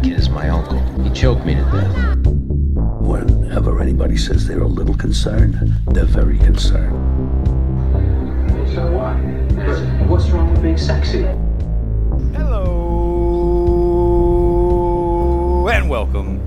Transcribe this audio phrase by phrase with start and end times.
[0.00, 0.78] that kid is my uncle.
[1.02, 2.26] He choked me to death.
[3.00, 6.96] Whenever anybody says they're a little concerned, they're very concerned.
[8.72, 9.16] So what?
[10.08, 11.26] What's wrong with being sexy?
[12.34, 12.78] Hello
[15.68, 16.40] and welcome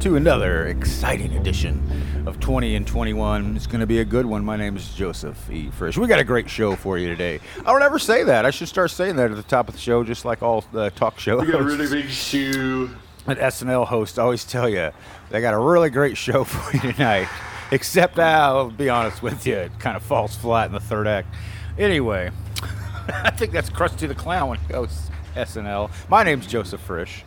[0.00, 1.82] to another exciting edition
[2.26, 3.56] of 20 and 21.
[3.56, 4.44] It's going to be a good one.
[4.44, 5.70] My name is Joseph E.
[5.70, 5.98] Frisch.
[5.98, 7.40] We got a great show for you today.
[7.60, 8.44] I don't ever say that.
[8.44, 10.90] I should start saying that at the top of the show, just like all the
[10.90, 11.40] talk shows.
[11.44, 12.90] We got a really big shoe.
[13.26, 14.90] And SNL host always tell you
[15.30, 17.28] they got a really great show for you tonight.
[17.70, 21.34] Except I'll be honest with you, it kind of falls flat in the third act.
[21.78, 22.30] Anyway,
[23.08, 25.90] I think that's Krusty the Clown when he goes SNL.
[26.10, 27.24] My name's Joseph Frisch.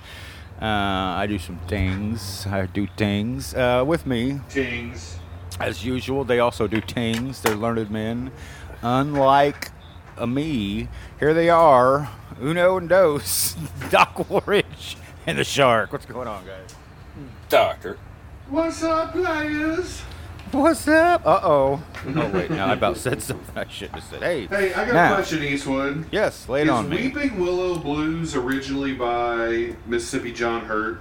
[0.61, 2.45] Uh, I do some things.
[2.47, 3.53] I do things.
[3.53, 5.17] Uh, with me, Tings.
[5.59, 7.41] as usual, they also do things.
[7.41, 8.31] They're learned men.
[8.81, 9.71] Unlike
[10.25, 10.87] me,
[11.19, 12.09] here they are,
[12.41, 13.55] Uno and Dos,
[13.89, 15.91] Doc Woolridge, and the Shark.
[15.91, 16.75] What's going on, guys?
[17.49, 17.97] Doctor.
[18.49, 20.01] What's up, players?
[20.51, 21.25] What's up?
[21.25, 21.83] Uh oh.
[22.15, 24.21] Oh wait, now I about said something I shouldn't have said.
[24.21, 24.45] Hey.
[24.47, 25.11] Hey, I got now.
[25.13, 26.05] a question, Eastwood.
[26.11, 26.97] Yes, lay it Is on me.
[27.07, 30.99] Weeping Willow Blues originally by Mississippi John Hurt?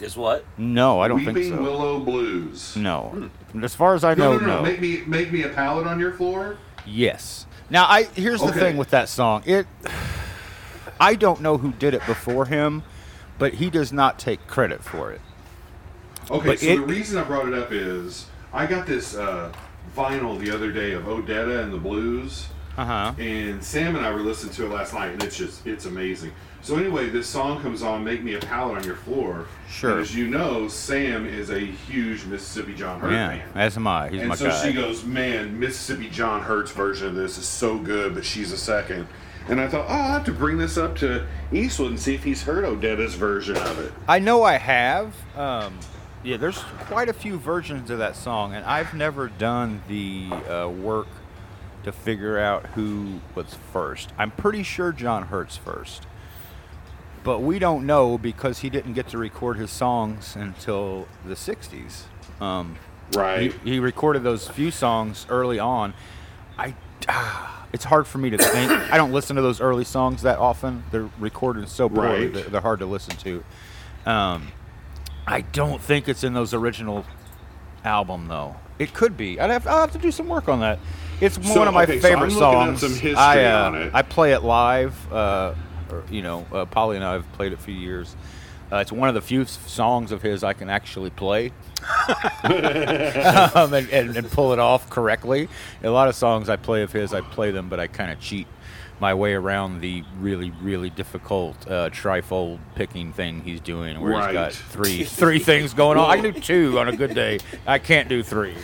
[0.00, 0.44] Is what?
[0.58, 1.52] No, I don't Weeping think so.
[1.52, 2.76] Weeping Willow Blues.
[2.76, 3.30] No.
[3.62, 4.62] As far as I No, know, no, no, no.
[4.62, 6.58] Make me make me a pallet on your floor.
[6.86, 7.46] Yes.
[7.70, 8.58] Now, I here's the Okay.
[8.60, 9.42] thing with that song.
[9.46, 9.66] It.
[11.00, 12.82] I don't know who did it before him,
[13.42, 15.20] but he does not take credit for it.
[16.30, 19.50] Okay, But so it- the reason I brought it up is I got this uh,
[19.96, 22.46] vinyl the other day of Odetta and the Blues.
[22.78, 23.12] Uh huh.
[23.18, 26.30] and Sam and I were listening to it last night, and it's just it's amazing.
[26.62, 29.90] So anyway, this song comes on, "Make Me a Pallet on Your Floor." Sure.
[29.90, 33.42] And as you know, Sam is a huge Mississippi John Hurt Yeah, fan.
[33.56, 34.08] as am I.
[34.08, 34.64] He's and my so guy.
[34.68, 38.56] she goes, "Man, Mississippi John Hurt's version of this is so good, but she's a
[38.56, 39.06] second.
[39.48, 42.22] And I thought, oh, I'll have to bring this up to Eastwood and see if
[42.24, 43.92] he's heard Odetta's version of it.
[44.08, 45.14] I know I have.
[45.36, 45.78] Um,
[46.22, 50.68] yeah, there's quite a few versions of that song, and I've never done the uh,
[50.68, 51.08] work
[51.84, 54.10] to figure out who was first.
[54.16, 56.06] I'm pretty sure John Hurt's first,
[57.24, 62.02] but we don't know because he didn't get to record his songs until the '60s.
[62.40, 62.76] Um,
[63.14, 63.52] Right.
[63.64, 65.92] he, he recorded those few songs early on.
[66.56, 66.74] I,
[67.08, 68.70] ah, it's hard for me to think.
[68.70, 70.84] I don't listen to those early songs that often.
[70.90, 72.32] They're recorded so poorly; Right.
[72.34, 73.44] they're, they're hard to listen to.
[74.06, 74.48] Um,
[75.26, 77.04] I don't think it's in those original
[77.84, 78.56] album though.
[78.78, 79.38] It could be.
[79.40, 80.78] I'd have, I'll have to do some work on that.
[81.20, 82.80] It's one of my okay, so favorite I'm looking up songs.
[82.80, 83.94] some history I, uh, on it.
[83.94, 85.12] I play it live.
[85.12, 85.54] Uh,
[85.90, 88.16] or, you know, uh, Polly and I have played it for years.
[88.72, 91.52] Uh, it's one of the few songs of his I can actually play
[92.44, 95.48] um, and, and, and pull it off correctly.
[95.82, 98.18] A lot of songs I play of his, I play them, but I kind of
[98.18, 98.46] cheat
[98.98, 104.32] my way around the really, really difficult uh, trifold picking thing he's doing, where he's
[104.32, 106.08] got three three things going on.
[106.08, 107.40] I can do two on a good day.
[107.66, 108.54] I can't do three.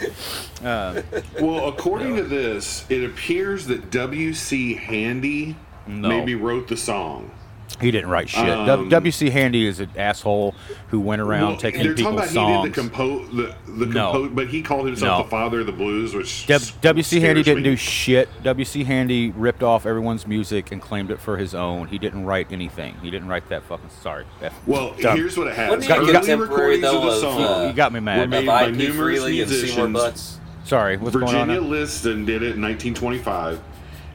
[0.62, 1.02] Uh,
[1.40, 4.74] Well, according to this, it appears that W.C.
[4.74, 5.56] Handy
[5.88, 6.08] No.
[6.08, 7.32] maybe wrote the song.
[7.80, 8.48] He didn't write shit.
[8.48, 9.30] Um, W.C.
[9.30, 10.54] Handy is an asshole
[10.88, 12.64] who went around Well, taking they're talking people's about he songs.
[12.64, 14.28] did the compose the, the No.
[14.32, 15.22] but he called himself No.
[15.24, 17.20] the father of the blues, which W- s- W.C.
[17.20, 17.70] Handy scares didn't me.
[17.70, 18.28] do shit.
[18.42, 18.84] W.C.
[18.84, 21.88] Handy ripped off everyone's music and claimed it for his own.
[21.88, 22.94] He didn't write anything.
[23.02, 23.90] He didn't write that fucking.
[24.02, 24.24] Sorry.
[24.42, 25.16] F- Well, dumb.
[25.16, 25.70] here's what it has.
[25.70, 28.04] Wasn't he a Early recordings of though, the of, song uh, you got me were
[28.04, 28.30] mad.
[28.30, 30.40] made Of by IP numerous Freely and Seymour musicians.
[30.64, 30.96] Sorry.
[30.96, 31.46] What's going on?
[31.46, 31.66] Virginia now?
[31.66, 33.60] Liston did it in 1925.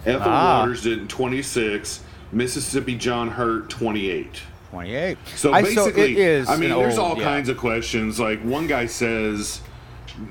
[0.06, 0.60] Ethel Ah.
[0.60, 2.03] Waters did it in 26.
[2.34, 4.42] Mississippi John Hurt 28.
[4.72, 5.18] Twenty-eight.
[5.36, 6.50] So I- basically, it is.
[6.50, 7.24] I mean, there's old- all yeah.
[7.26, 8.20] kinds of questions.
[8.20, 9.62] Like one guy says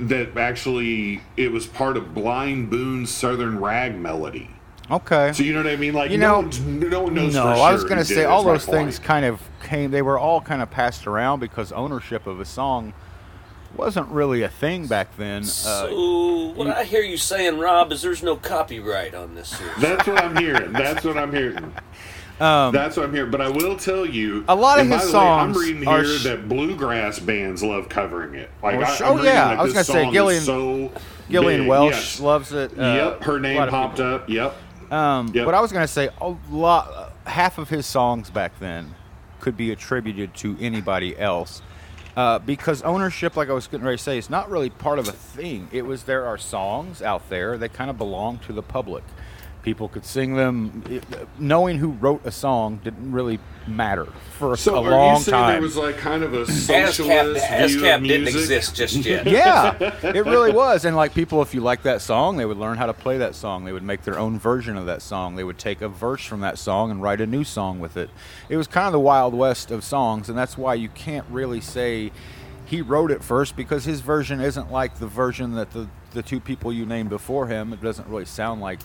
[0.01, 4.51] that actually it was part of Blind Boone's Southern Rag melody.
[4.91, 5.33] Okay.
[5.33, 5.95] So you know what I mean?
[5.95, 7.35] Like You no, know- one's- no one knows.
[7.35, 9.07] no, for I was gonna say did all those things point.
[9.07, 9.93] kind of came.
[9.93, 12.93] They were all kind of passed around because ownership of a song
[13.77, 15.43] wasn't really a thing back then.
[15.43, 19.77] Uh, So what I hear you saying, Rob, is there's no copyright on this series.
[19.79, 20.73] That's what I'm hearing.
[20.73, 21.73] That's what I'm hearing.
[22.39, 23.31] That's what I'm hearing.
[23.31, 25.87] But I will tell you, Um, A lot of his the way, songs I'm reading
[25.89, 28.51] are here sh- that bluegrass bands love covering it.
[28.63, 29.49] Like, Oh, I, I'm oh, reading yeah.
[29.49, 30.91] that I was gonna say Gillian- So
[31.31, 31.69] Gillian big.
[31.69, 32.21] Welch Yes.
[32.21, 32.79] loves it.
[32.79, 34.29] Uh, yep, her name popped up.
[34.29, 34.55] Yep.
[34.91, 35.47] Um, Yep.
[35.47, 38.95] But I was going to say a lot, half of his songs back then
[39.41, 41.63] could be attributed to anybody else.
[42.17, 45.09] Uh, because ownership, like I was getting ready to say, is not really part of
[45.09, 45.69] a thing.
[45.73, 49.03] It was there are songs out there that kind of belong to the public.
[49.63, 50.83] People could sing them.
[50.91, 51.05] It-
[51.39, 53.39] knowing who wrote a song didn't really
[53.69, 55.53] matter for a, So a are long you saying time.
[55.53, 59.25] there was like kind of a ASCAP, socialist view ASCAP of didn't exist just yet.
[59.29, 60.85] yeah, it really was.
[60.85, 63.37] And like people, if you like that song, they would learn how to play that
[63.37, 63.65] song.
[63.65, 65.37] They would make their own version of that song.
[65.37, 68.11] They would take a verse from that song and write a new song with it.
[68.49, 71.61] It was kind of the wild west of songs, and that's why you can't really
[71.61, 72.11] say
[72.67, 76.41] he wrote it first because his version isn't like the version that the the two
[76.41, 77.73] people you named before him.
[77.73, 78.81] It doesn't really sound like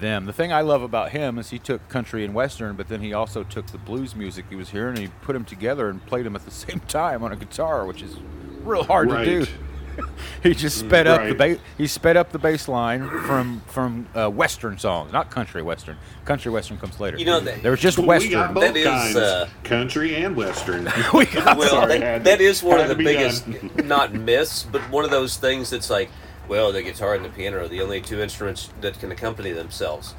[0.00, 0.26] them.
[0.26, 3.12] The thing I love about him is he took country and western, but then he
[3.12, 6.26] also took the blues music he was hearing and he put them together and played
[6.26, 8.16] them at the same time on a guitar, which is
[8.62, 9.24] real hard Right.
[9.24, 9.52] to do.
[10.42, 11.56] he just sped up the Right.
[11.56, 15.96] ba- he sped up the bass line from from uh, western songs, not country western.
[16.24, 17.16] Country western comes later.
[17.16, 18.32] You know that- there was just We western.
[18.32, 20.88] got both That is, kinds, uh, country and western.
[21.14, 23.46] We got- well, Sorry, that, had to- is one of the biggest,
[23.84, 26.10] not myths, but one of those things that's like,
[26.48, 30.14] well, the guitar and the piano are the only two instruments that can accompany themselves.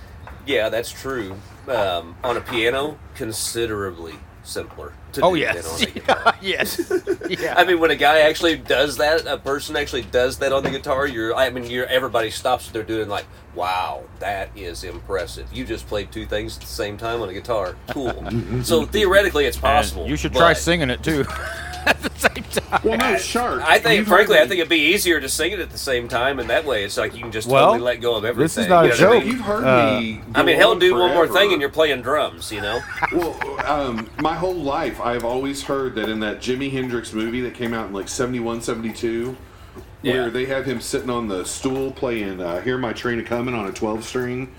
[0.45, 1.37] Yeah, that's true.
[1.67, 6.35] Um, on a piano, considerably simpler to oh do yes, than on a guitar.
[6.41, 6.91] yes,
[7.29, 7.53] yeah.
[7.57, 10.69] I mean, when a guy actually does that, a person actually does that on the
[10.69, 13.25] guitar, you're, I mean, you're, everybody stops what they're doing, like,
[13.55, 15.51] wow, that is impressive.
[15.53, 17.75] You just played two things at the same time on a guitar.
[17.89, 18.13] Cool.
[18.63, 20.07] so theoretically, it's And possible.
[20.07, 21.25] you should try but- singing it too
[21.85, 22.81] at the same time.
[22.83, 23.61] well, no, shark.
[23.63, 25.77] I think, You've frankly, heard I think it'd be easier to sing it at the
[25.77, 28.25] same time, and that way it's like you can just Well, totally let go of
[28.25, 28.43] everything.
[28.43, 29.23] this is not you a know what I joke.
[29.25, 29.31] mean?
[29.37, 30.21] You've heard Uh, me.
[30.33, 32.51] I mean, go hell, on do one more thing, and you're playing drums.
[32.51, 32.79] You know?
[33.13, 37.53] Well, um, my whole life, I've always heard that in that Jimi Hendrix movie that
[37.53, 39.37] came out in like 71, 72,
[40.01, 40.13] Yeah.
[40.13, 43.53] where they have him sitting on the stool playing uh, Hear My Train a Coming
[43.53, 44.49] on a 12 string,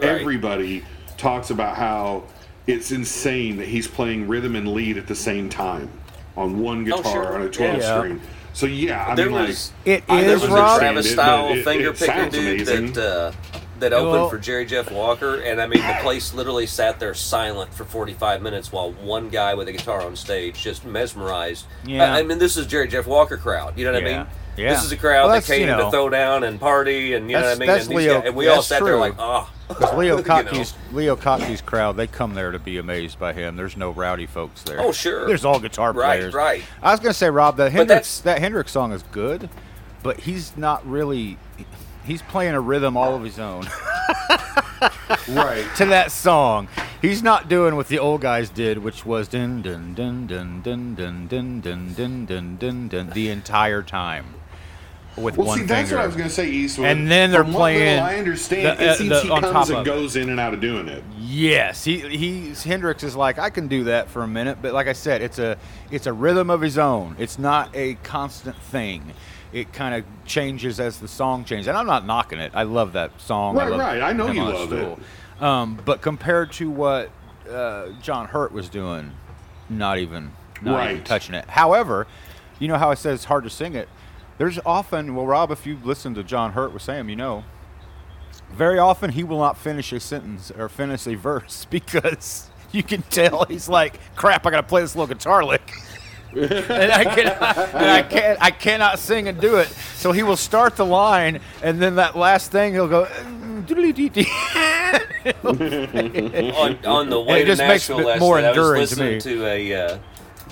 [0.00, 0.08] Right.
[0.10, 0.84] everybody
[1.16, 2.24] talks about how
[2.66, 5.88] it's insane that he's playing rhythm and lead at the same time
[6.36, 7.34] on one guitar sure.
[7.36, 7.96] on a 12 Yeah.
[7.98, 8.20] string.
[8.52, 10.76] So, yeah, I there mean, was It I is, there was Rob.
[10.76, 12.92] a Travis style but it- finger it picker dude amazing.
[12.94, 13.32] that uh,
[13.84, 17.14] that opened Well- for Jerry Jeff Walker, and I mean the place literally sat there
[17.14, 21.66] silent for 45 minutes while one guy with a guitar on stage just mesmerized.
[21.86, 22.12] Yeah.
[22.14, 23.78] I, I mean this is Jerry Jeff Walker crowd.
[23.78, 24.26] You know what I mean?
[24.56, 24.72] Yeah.
[24.72, 27.14] This is a crowd Well, that that's, you came know- to throw down and party,
[27.14, 27.66] and you know what I mean.
[27.66, 29.50] that's and, Leo- guys- and we all sat there like, oh.
[29.68, 30.64] Because Leo You know.
[30.92, 33.56] Leo crowd, they come there to be amazed by him.
[33.56, 34.78] There's no rowdy folks there.
[34.80, 35.26] Oh, sure.
[35.26, 36.34] There's all guitar Right, players.
[36.34, 36.62] right.
[36.82, 39.48] I was gonna say, Rob, that's- Hendrix that Hendrix song is good,
[40.02, 41.36] but he's not really.
[42.06, 43.66] He's playing a rhythm all of his own
[45.28, 45.64] right.
[45.76, 46.68] to that song.
[47.00, 50.94] He's not doing what the old guys did, which was dun dun dun dun dun
[50.94, 54.34] dun dun dun dun dun dun dun the entire time
[55.16, 55.96] with Well, one see, that's finger.
[55.96, 56.88] what I was going to say, Eastwood.
[56.88, 58.78] And then they're From playing little I understand.
[58.80, 59.90] the- uh, it seems the- he comes and of it.
[59.90, 61.04] goes in and out of doing it.
[61.18, 64.88] Yes, he he's Hendrix is like I can do that for a minute, but like
[64.88, 65.56] I said, it's a
[65.90, 67.16] it's a rhythm of his own.
[67.18, 69.12] It's not a constant thing.
[69.54, 72.50] It kind of changes as the song changes, and I'm not knocking it.
[72.54, 73.54] I love that song.
[73.54, 74.02] Right, love right.
[74.02, 74.98] I know you love it.
[75.40, 77.10] Um, but compared to what
[77.48, 79.12] uh, John Hurt was doing,
[79.70, 81.04] not even not even Right.
[81.04, 81.44] touching it.
[81.48, 82.06] However,
[82.58, 83.88] you know how I said it's hard to sing it.
[84.38, 87.44] There's often, well, Rob, if you listen to John Hurt with Sam, you know,
[88.52, 93.02] very often he will not finish a sentence or finish a verse because you can
[93.02, 95.70] tell he's like, "Crap, I gotta play this little guitar lick."
[96.36, 99.68] And I can and I can't I cannot sing and do it.
[99.68, 103.04] So he will start the line and then that last thing he'll go
[105.44, 109.14] on, on the way to just makes Nashville last more night, I was to listening
[109.14, 109.20] me.
[109.20, 109.98] to, a uh,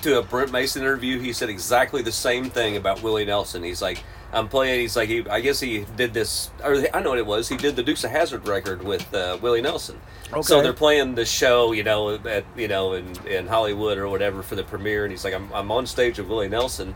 [0.01, 1.19] to a Brent Mason interview.
[1.19, 3.63] He said exactly the same thing about Willie Nelson.
[3.63, 4.03] He's like,
[4.33, 4.81] I'm playing.
[4.81, 7.47] He's like, he, I guess he did this, or I know what it was.
[7.47, 9.99] He did the Dukes of Hazzard record with uh, Willie Nelson.
[10.41, 14.41] So they're playing the show, you know, at you know in, in Hollywood or whatever
[14.41, 16.95] for the premiere, and he's like, I'm, I'm on stage with Willie Nelson,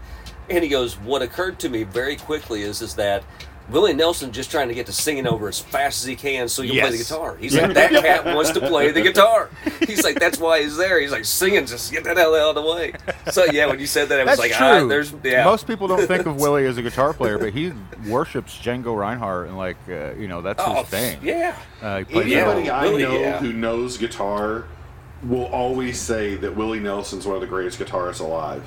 [0.49, 3.23] and he goes, what occurred to me very quickly is is that.
[3.69, 6.61] Willie Nelson just trying to get to singing over as fast as he can so
[6.61, 7.35] he can play the guitar.
[7.35, 9.49] He's like, that cat wants to play the guitar.
[9.85, 10.99] He's like, that's why he's there.
[11.01, 12.93] He's like, singing, just get that hell out of the way.
[13.31, 14.85] So yeah, when you said that, I was That's like, true.
[14.85, 15.43] ah, there's yeah.
[15.43, 17.73] Most people don't think of Willie as a guitar player, but he
[18.07, 21.19] worships Django Reinhardt and like uh, you know that's oh, his thing.
[21.21, 21.57] yeah.
[21.81, 22.49] Uh, he plays Yeah.
[22.49, 23.39] Anybody I Willie, know yeah.
[23.39, 24.65] who knows guitar
[25.23, 28.63] will always say that Willie Nelson's one of the greatest guitarists alive.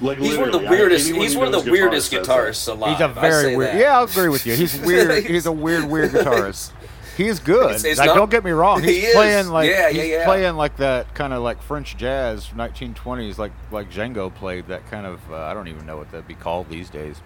[0.00, 1.10] Like He's one of the literally, I- weirdest.
[1.10, 2.92] He's one of the weirdest guitarists alive.
[2.96, 3.74] He's a I say very weird.
[3.74, 3.80] that.
[3.80, 4.54] Yeah, I'll agree with you.
[4.54, 5.24] He's weird.
[5.26, 6.72] he's a weird, weird guitarist.
[7.16, 7.64] He's good.
[7.66, 8.82] It's- it's like, not- don't get me wrong.
[8.82, 9.14] He's He is.
[9.14, 10.24] playing like Yeah, yeah, he's yeah.
[10.24, 14.68] playing like that kind of like French jazz, 1920s, like like Django played.
[14.68, 17.20] That kind of uh, I don't even know what that'd be called these days.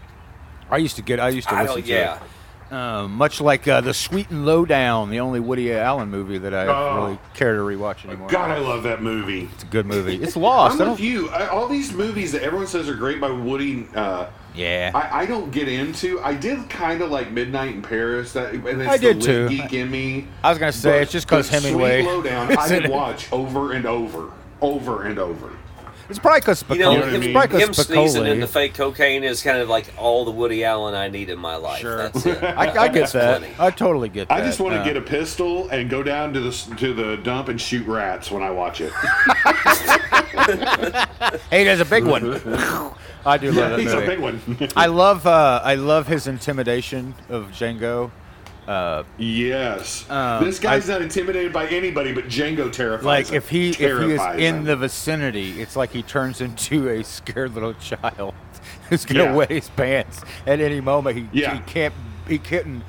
[0.71, 1.21] I used to get.
[1.21, 1.89] I used to I listen don't, to.
[1.93, 2.17] yeah.
[2.17, 2.23] it.
[2.71, 6.67] Um, much like uh, the Sweet and Lowdown, the only Woody Allen movie that I
[6.67, 6.97] Oh.
[6.97, 8.29] really care to rewatch anymore.
[8.29, 9.49] God, I love that movie.
[9.53, 10.17] It's a good movie.
[10.23, 10.81] It's lost.
[10.81, 11.29] I'm with you.
[11.29, 14.91] I, all these movies that everyone says are great by Woody uh, Yeah.
[14.95, 16.21] I, I don't get into.
[16.21, 18.33] I did kind of like Midnight in Paris.
[18.33, 19.49] That and I did too.
[19.49, 20.27] geek in me.
[20.43, 22.91] I was gonna say, But- it's just because Hemingway Sweet Lowdown, I is in could
[22.91, 22.93] it.
[22.93, 24.31] watch over and over,
[24.63, 25.51] over and over.
[26.09, 27.33] It's probably because You know, You know what I him, mean?
[27.33, 30.63] probably him 'cause sneezing Spicoli- the fake cocaine is kind of like all the Woody
[30.65, 31.81] Allen I need in my life.
[31.81, 31.97] Sure.
[31.97, 32.43] That's it.
[32.45, 33.39] I, I get that.
[33.41, 33.55] plenty.
[33.59, 34.35] I totally get that.
[34.35, 37.17] I just want to Uh, get a pistol and go down to the to the
[37.19, 38.93] dump and shoot rats when I watch it.
[41.51, 42.25] Hey, there's a big one.
[43.27, 44.41] I do love yeah, that he's a big one.
[44.77, 48.11] I love uh, I love his intimidation of Django.
[48.67, 53.35] Uh, yes, Um, this guy's I- not intimidated by anybody, but Django terrifies like him.
[53.37, 54.65] if he if he is Terrifies in him.
[54.65, 58.35] the vicinity, it's like he turns into a scared little child
[58.89, 59.35] who's gonna Yeah.
[59.35, 61.17] wet his pants at any moment.
[61.19, 61.55] He, Yeah.
[61.57, 61.95] he can't
[62.27, 62.83] he couldn't.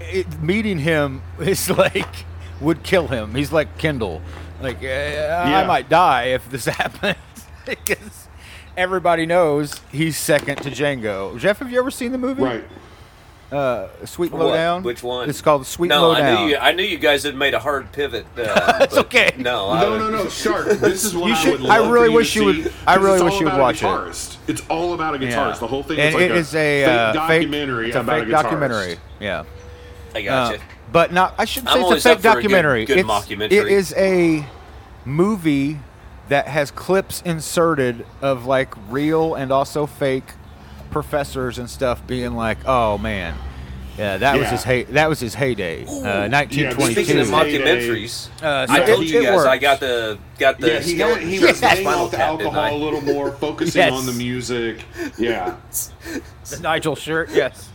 [0.00, 2.24] It, meeting him is like
[2.60, 3.34] would kill him.
[3.34, 4.20] He's like Kendall.
[4.60, 7.16] Like uh, I might die if this happens
[7.64, 8.28] because
[8.76, 11.38] everybody knows he's second to Django.
[11.38, 12.42] Jeff, have you ever seen the movie?
[12.42, 12.64] right.
[13.50, 14.42] Uh, Sweet What?
[14.46, 14.82] Lowdown.
[14.82, 15.30] Which one?
[15.30, 16.22] It's called Sweet no, Lowdown.
[16.36, 16.56] I knew you.
[16.58, 18.26] I knew you guys had made a hard pivot.
[18.36, 19.32] Uh, It's okay.
[19.38, 20.66] No, I No, would- no, no, Shark.
[20.68, 22.56] This is what You I should- would I really for you wish to you would-
[22.64, 23.86] see, I 'cause really it's wish all you would about a watch it.
[23.86, 24.36] guitarist.
[24.48, 25.30] It's all about a guitarist.
[25.54, 25.56] Yeah.
[25.60, 28.00] The whole thing and is it a is a fake uh, documentary fake, it's a
[28.00, 28.42] about fake a guitarist.
[28.42, 28.96] documentary.
[29.20, 29.44] Yeah.
[30.14, 30.60] I got Uh, you.
[30.92, 31.34] but not.
[31.38, 32.84] I shouldn't I'm say it's a fake up a good- documentary.
[32.84, 33.52] good it's, mockumentary.
[33.52, 34.44] It is a
[35.06, 35.78] movie
[36.28, 40.24] that has clips inserted of like real and also fake
[40.90, 43.34] professors and stuff being like, "Oh man,
[43.96, 48.28] yeah, that was his hey, that was his heyday, uh, 1922." Speaking of His mockumentaries,
[48.42, 50.98] Uh, so I it- told you it guys I got the got the Yeah, he,
[50.98, 52.70] had, he shirt was from laying Spinal off the alcohol I?
[52.70, 53.92] a little more, focusing Yes.
[53.92, 54.84] on the music.
[55.18, 55.56] Yeah.
[56.50, 57.68] the Nigel shirt, yes.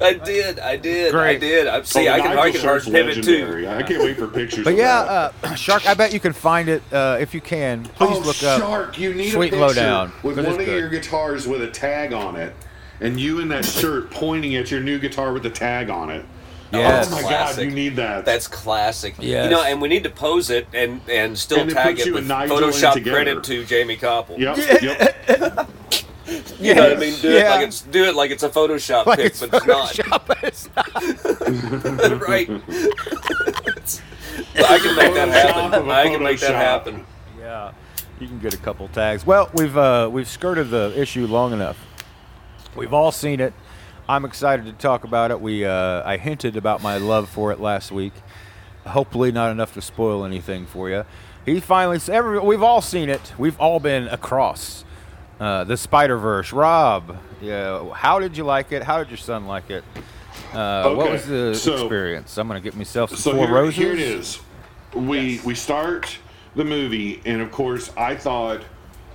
[0.00, 1.66] I did, I did, I did.
[1.66, 2.08] I see.
[2.08, 3.66] Oh, I can, I Nigel can hard pivot too.
[3.68, 4.64] I can't wait for pictures.
[4.64, 7.84] But yeah, uh, Shark, I bet you can find it uh, if you can.
[7.84, 8.60] Please oh, look up.
[8.60, 10.78] Shark, you need Sweet a picture Lowdown, with 'cause one of good.
[10.78, 12.54] your guitars with a tag on it,
[13.00, 16.24] and you in that shirt pointing at your new guitar with the tag on it.
[16.72, 17.08] Yes.
[17.12, 18.24] Oh my god, you need that.
[18.24, 19.14] That's classic.
[19.18, 19.44] Yes.
[19.44, 22.12] You know, and we need to pose it and and still And tag put it
[22.12, 24.38] with and Nigel in Photoshop credit to Jamie Koppel.
[24.38, 24.56] Yep.
[24.82, 25.68] Yep.
[26.60, 27.20] You know what I mean?
[27.20, 29.66] Do it like it's do it like it's a Photoshop Like pic, it's but it's
[29.66, 29.88] not.
[29.88, 32.22] Photoshop, but it's not.
[32.28, 32.48] right.
[34.54, 35.88] I can make that happen.
[35.88, 37.04] a I can make that happen.
[37.38, 37.72] Yeah,
[38.20, 39.26] you can get a couple tags.
[39.26, 41.78] Well, we've uh, we've skirted the issue long enough.
[42.76, 43.52] We've all seen it.
[44.08, 45.40] I'm excited to talk about it.
[45.40, 48.12] We uh, I hinted about my love for it last week.
[48.86, 51.04] Hopefully, not enough to spoil anything for you.
[51.44, 51.98] He finally.
[52.08, 53.32] Every, we've all seen it.
[53.38, 54.84] We've all been across
[55.42, 56.52] uh, the Spider Verse.
[56.52, 58.82] Rob, yeah, how did you like it?
[58.82, 59.82] How did your son like it?
[60.52, 62.38] Uh, What was the so- experience?
[62.38, 63.74] I'm gonna get myself some So four here, roses.
[63.76, 64.38] here it is.
[64.94, 66.16] We we start
[66.54, 68.60] the movie, and of course, I thought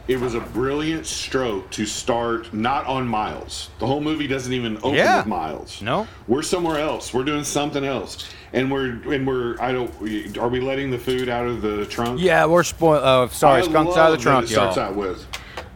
[0.08, 3.70] it was a brilliant stroke to start not on Miles.
[3.80, 5.18] The whole movie doesn't even open Yeah.
[5.18, 5.82] with Miles.
[5.82, 6.08] No.
[6.28, 7.14] we're somewhere else.
[7.14, 9.56] We're doing something else, and we're and we're.
[9.62, 9.92] I don't.
[10.40, 12.20] Are we letting the food out of the trunk?
[12.20, 13.04] Yeah, we're spoiled.
[13.06, 14.86] Oh, sorry, I skunks out of the trunk, it starts y'all.
[14.88, 15.26] out with.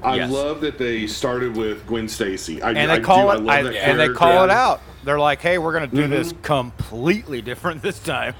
[0.03, 0.31] I Yes.
[0.31, 2.61] love that they started with Gwen Stacy.
[2.61, 3.27] I, and I they call do.
[3.29, 4.13] I it, love I- that and they character.
[4.13, 4.81] call it out.
[5.03, 6.11] They're like, "Hey, we're gonna do Mm-hmm.
[6.11, 8.33] this completely different this time."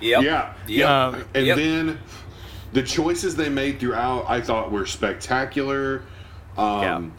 [0.00, 0.22] Yep.
[0.22, 1.06] Yeah, yeah.
[1.06, 1.56] Um, and Yep.
[1.56, 1.98] then
[2.72, 6.02] the choices they made throughout, I thought were spectacular.
[6.56, 7.12] Um,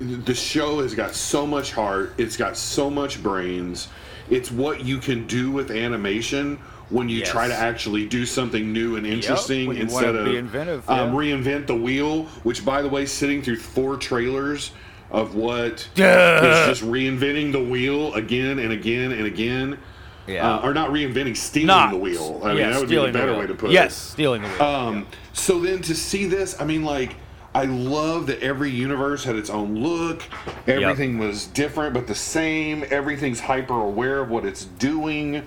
[0.00, 2.14] The show has got so much heart.
[2.18, 3.88] It's got so much brains.
[4.30, 6.58] It's what you can do with animation
[6.90, 7.30] when you Yes.
[7.30, 11.66] try to actually do something new and interesting you instead of be inventive, um, reinvent
[11.66, 12.24] the wheel.
[12.42, 14.72] Which, by the way, sitting through four trailers
[15.10, 16.40] of what Duh.
[16.70, 19.78] is just reinventing the wheel again and again and again.
[20.26, 20.56] Yeah.
[20.56, 22.42] Uh, or not reinventing, stealing Not the wheel.
[22.44, 23.84] I mean, that would be the better way to put yes, it.
[23.84, 24.62] Yes, stealing the wheel.
[24.62, 27.16] Um, so then to see this, I mean, like,
[27.54, 30.22] I love that every universe had its own look.
[30.66, 32.84] Everything was different but the same.
[32.90, 35.46] Everything's hyper aware of what it's doing.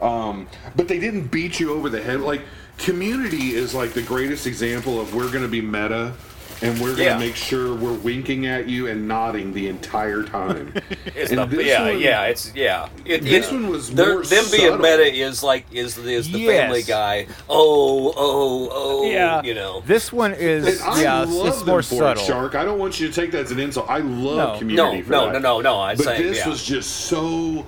[0.00, 2.20] Um, but they didn't beat you over the head.
[2.20, 2.42] Like,
[2.78, 6.12] Community is like the greatest example of we're going to be meta.
[6.60, 7.18] And we're going to Yeah.
[7.18, 10.74] make sure we're winking at you and nodding the entire time.
[11.14, 12.88] It's And the, yeah, one- yeah, it's yeah.
[13.04, 16.60] It, This it- one was more them being meta is like is is the Yes.
[16.62, 17.26] Family Guy.
[17.48, 19.10] Oh, oh, oh.
[19.10, 19.82] yeah, You know.
[19.86, 22.22] this one is And I yeah, it's, love it's them more for subtle.
[22.22, 22.54] it, Shark.
[22.56, 23.88] I don't want you to take that as an insult.
[23.90, 24.58] I love No.
[24.58, 25.32] community No, for no, that.
[25.42, 26.48] no, no, no, I'd but say, this yeah.
[26.48, 27.64] was just so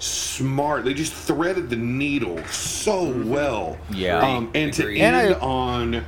[0.00, 0.84] smart.
[0.84, 3.78] They just threaded the needle so well.
[3.90, 4.18] Yeah.
[4.18, 5.00] Um, and to Agreed.
[5.02, 6.04] And end I- on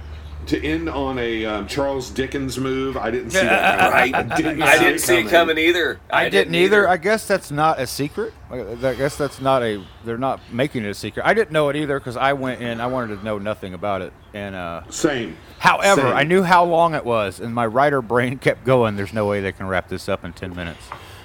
[0.47, 2.97] to end on a um, Charles Dickens move.
[2.97, 3.79] I didn't see that.
[3.79, 3.93] coming.
[3.93, 4.15] Right.
[4.15, 6.01] I didn't, I didn't see it coming either.
[6.11, 6.89] I, didn't either.
[6.89, 8.35] I guess that's not a secret.
[8.51, 9.85] I I guess that's not a.
[10.05, 11.25] They're not making it a secret.
[11.25, 12.81] I didn't know it either because I went in.
[12.81, 14.13] I wanted to know nothing about it.
[14.35, 15.37] And uh, Same.
[15.61, 16.17] however, Same.
[16.17, 18.97] I knew how long it was, and my writer brain kept going.
[18.97, 20.83] There's no way they can wrap this up in ten minutes.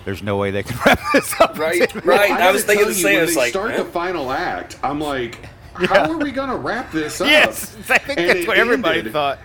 [0.08, 1.60] There's no way they can wrap this up.
[1.60, 2.32] Right, right.
[2.32, 3.16] I I was thinking the same.
[3.16, 3.78] When It's they like, start eh.
[3.78, 5.36] the final act, I'm like,
[5.74, 7.28] how are we going to wrap this up?
[7.28, 9.38] Yes, I think And that's it what everybody ended, thought.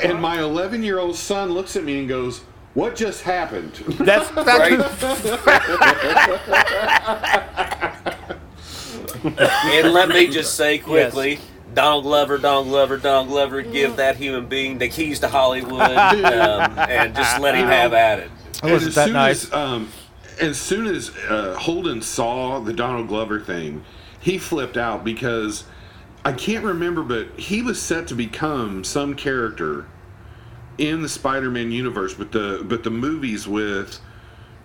[0.00, 2.42] And my 11 year old son looks at me and goes,
[2.74, 4.78] "What just happened?" That's Right.
[9.24, 11.40] and let me just say quickly.
[11.74, 16.78] Donald Glover, Donald Glover, Donald Glover, give that human being the keys to Hollywood um,
[16.78, 18.30] and just let him have at it.
[18.62, 19.44] And Wasn't as that soon nice?
[19.46, 19.88] As, um,
[20.40, 23.84] as soon as uh, Holden saw the Donald Glover thing,
[24.20, 25.64] he flipped out because
[26.24, 29.86] I can't remember, but he was set to become some character
[30.78, 33.98] in the Spider-Man universe, but the but the movies with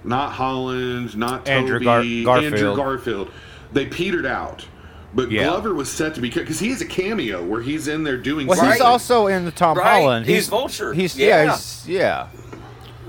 [0.04, 2.78] not Holland, not Andrew Tobey, Gar- Andrew Garfield.
[2.78, 3.32] Garfield,
[3.74, 4.66] they petered out.
[5.14, 5.46] But Yeah.
[5.46, 8.48] Glover was set to be because he has a cameo where he's in there doing.
[8.48, 8.74] Well, something.
[8.74, 10.02] he's also in the Tom Right.
[10.02, 10.26] Holland.
[10.26, 10.94] He's Vulture.
[10.94, 11.52] He's yeah, Yeah.
[11.52, 12.28] he's, yeah,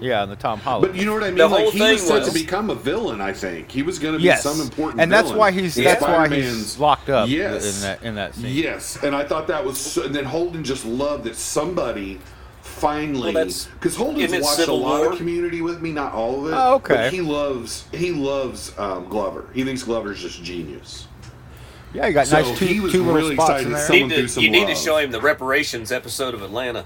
[0.00, 0.92] yeah, in the Tom Holland.
[0.92, 1.38] But you know what I mean?
[1.38, 3.20] The like whole he was thing set was- to become a villain.
[3.20, 5.00] I think he was going to be yes, some important.
[5.00, 5.38] and that's villain.
[5.38, 8.54] why he's in that's why Spider-Man's- he's locked up Yes, in that in that scene.
[8.54, 9.78] Yes, and I thought that was.
[9.78, 12.20] So, and then Holden just loved that somebody
[12.62, 15.12] finally Well, that's- because Holden's watched Civil a lot War?
[15.12, 16.56] of Community with me, not all of it.
[16.56, 16.94] Oh, okay.
[16.94, 19.48] But he loves he loves um, Glover.
[19.54, 21.06] He thinks Glover's just genius.
[21.94, 23.86] Yeah, you got So nice two, he was two really spots excited in to there.
[23.88, 26.42] see- You need, do to, some you need to show him the reparations episode of
[26.42, 26.84] Atlanta.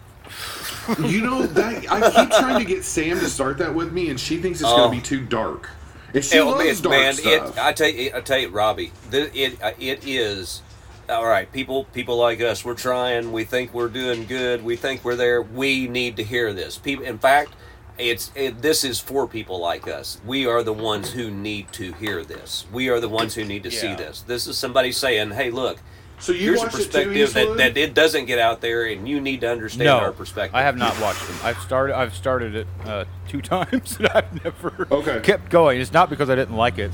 [0.98, 4.18] You know that I keep trying to get Sam to start that with me, and
[4.18, 4.76] she thinks it's Oh.
[4.76, 5.70] going to be too dark.
[6.14, 7.56] And she It- loves it- dark man, stuff.
[7.56, 10.62] it, I tell you, I tell you, Robbie, th- it uh, it is
[11.08, 11.50] all right.
[11.52, 13.30] People people like us, we're trying.
[13.32, 14.64] We think we're doing good.
[14.64, 15.40] We think we're there.
[15.42, 16.78] We need to hear this.
[16.78, 17.52] People, in fact,
[17.98, 20.18] it's it, this is for people like us.
[20.26, 22.64] We are the ones who need to hear this.
[22.72, 24.22] We are the ones who need to see this.
[24.26, 25.78] This is somebody saying, "Hey, look."
[26.20, 28.84] So you Here's a watched it too, perspective that, that it doesn't get out there,
[28.84, 30.54] and you need to understand no, our perspective.
[30.54, 31.36] I have not watched them.
[31.42, 31.96] I've started.
[31.96, 35.20] I've started it uh, two times, and I've never Okay.
[35.20, 35.80] kept going.
[35.80, 36.92] It's not because I didn't like it.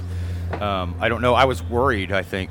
[0.61, 1.35] Um, I don't know.
[1.35, 2.13] I was worried.
[2.13, 2.51] I think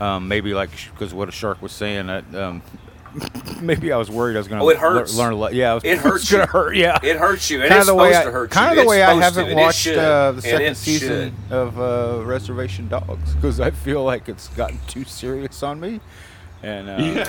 [0.00, 2.34] um, maybe like because what a shark was saying that.
[2.34, 2.62] Um,
[3.60, 5.16] maybe I was worried I was going to Oh, it hurts.
[5.16, 5.54] learn a lot.
[5.54, 6.76] Yeah, it, was, It hurts It's going to hurt.
[6.76, 8.88] Yeah, It hurts you, and Kinda it's the way I, to hurt Kind of the
[8.88, 11.52] way I haven't and watched uh, the second season should.
[11.56, 16.00] of uh, Reservation Dogs because I feel like it's gotten too serious on me,
[16.62, 17.24] and uh,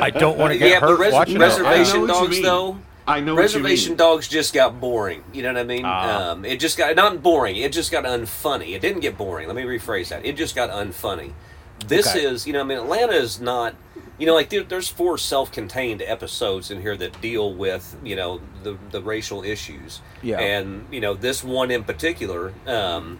[0.00, 2.42] I don't want to get yeah, hurt res- watching reservation I know what you dogs
[2.42, 2.78] though.
[3.06, 3.96] I know what you Reservation mean.
[3.98, 5.22] Dogs just got boring.
[5.34, 5.82] You know what I mean?
[5.84, 6.30] Ah.
[6.30, 7.56] Um, it just got not boring.
[7.56, 8.74] It just got unfunny.
[8.74, 9.46] It didn't get boring.
[9.46, 10.24] Let me rephrase that.
[10.24, 11.32] It just got unfunny.
[11.86, 12.24] This Okay.
[12.24, 13.74] is, you know, I mean, Atlanta is not.
[14.16, 18.40] You know, like there, there's four self-contained episodes in here that deal with, you know,
[18.62, 20.00] the the racial issues.
[20.22, 20.38] Yeah.
[20.38, 23.18] And you know, this one in particular, um,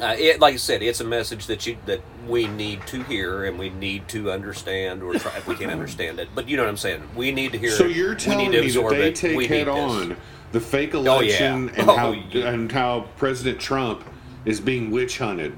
[0.00, 3.44] uh, it like I said, it's a message that you that we need to hear
[3.44, 6.28] and we need to understand, or try, if we can't understand it.
[6.34, 7.02] But you know what I'm saying?
[7.14, 7.70] We need to hear.
[7.70, 9.14] So you're we telling need me that they it.
[9.14, 10.16] take we head on
[10.50, 11.10] the fake Oh, yeah.
[11.12, 12.48] election and Oh, how yeah.
[12.48, 14.02] and how President Trump
[14.44, 15.56] is being witch hunted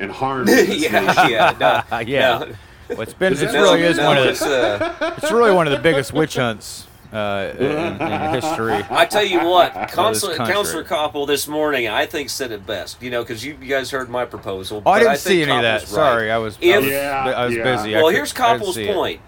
[0.00, 0.48] and harmed.
[0.48, 1.56] in this yeah, yeah,
[1.90, 2.38] no, yeah.
[2.38, 2.52] no,
[2.90, 3.32] Well, it's been.
[3.34, 5.04] Is It that really what is it one of the.
[5.06, 8.82] uh, It's really one of the biggest witch hunts uh, in, in history.
[8.90, 10.82] I tell you what, Counselor, country.
[10.84, 13.00] Koppel this morning, I think said it best.
[13.00, 14.82] You know, because you, you guys heard my proposal.
[14.84, 15.80] Oh, I didn't think see any of that.
[15.82, 15.88] Right.
[15.88, 16.56] Sorry, I was.
[16.60, 17.62] I was, Yeah, I was yeah.
[17.76, 17.94] busy.
[17.94, 18.94] I Well, could- here's I didn't Koppel's see it.
[18.94, 19.20] point.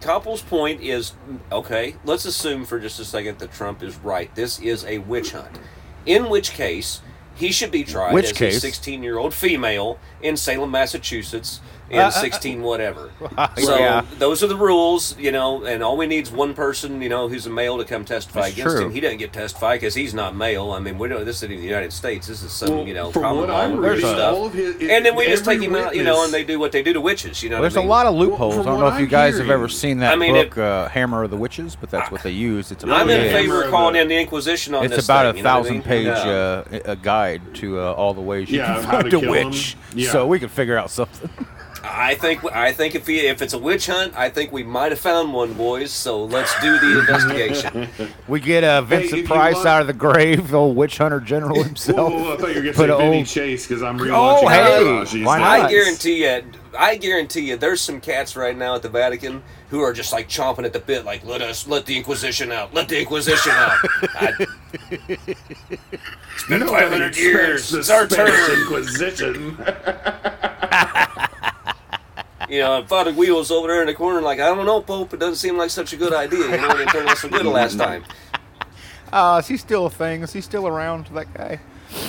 [0.00, 1.12] Koppel's point is
[1.52, 1.94] okay.
[2.04, 4.34] Let's assume for just a second that Trump is right.
[4.34, 5.60] This is a witch hunt.
[6.06, 7.02] In which case,
[7.40, 8.62] he should be tried Which as case?
[8.64, 13.10] a 16-year-old female in Salem, Massachusetts, in Uh, uh, 16 whatever.
[13.58, 14.02] So Yeah.
[14.18, 15.64] those are the rules, you know.
[15.64, 18.42] And all we need is one person, you know, who's a male to come testify
[18.42, 18.86] That's against true.
[18.86, 18.92] him.
[18.92, 20.70] He doesn't get testified because he's not male.
[20.70, 21.24] I mean, we don't.
[21.24, 22.28] This isn't in the United States.
[22.28, 24.34] This is some, Well, you know, from common what law I'm reading, stuff.
[24.34, 26.44] all of his, and then we just every take him out, you know, and they
[26.44, 27.42] do what they do to witches.
[27.42, 27.90] You know, There's what I a mean?
[27.90, 28.54] lot of loopholes.
[28.54, 30.56] from I don't know if you I'm guys have ever seen that I mean, book,
[30.56, 32.70] it- uh, Hammer of the Witches, but that's what they use.
[32.70, 34.98] It's I'm in favor of calling in the Inquisition on It's this.
[35.00, 35.82] It's about thing, a you know what I thousand mean?
[35.82, 36.92] page Yeah.
[37.34, 39.76] A guide to uh, all the ways you Yeah, can how to find a witch.
[39.94, 40.10] Yeah.
[40.12, 41.30] So we can figure out something.
[41.82, 44.92] I think I think if he, if it's a witch hunt, I think we might
[44.92, 45.90] have found one, boys.
[45.90, 47.88] So let's do the investigation.
[48.28, 50.98] We get uh, Vincent if you Price want- out of the grave, the old witch
[50.98, 52.12] hunter general himself.
[52.12, 53.98] Oh, I thought you were going to Put say a Vinny old- Chase because I'm
[53.98, 54.12] relaunching.
[54.44, 55.60] Oh, hey, why not?
[55.60, 56.42] I guarantee you,
[56.78, 60.28] I guarantee you, there's some cats right now at the Vatican who are just like
[60.28, 63.78] chomping at the bit, like let us let the Inquisition out, let the Inquisition out.
[64.14, 64.46] I,
[66.40, 67.70] it's been 500 years.
[67.70, 68.60] The It's our Spanish turn.
[68.60, 69.34] Inquisition.
[72.48, 75.12] you know, and Father Wheels over there in the corner, like, I don't know, Pope,
[75.14, 76.50] it doesn't seem like such a good idea.
[76.50, 78.04] You know, they turned out so good the last time.
[79.12, 80.22] Uh, is he still a thing?
[80.22, 81.06] Is he still around?
[81.08, 81.60] That guy?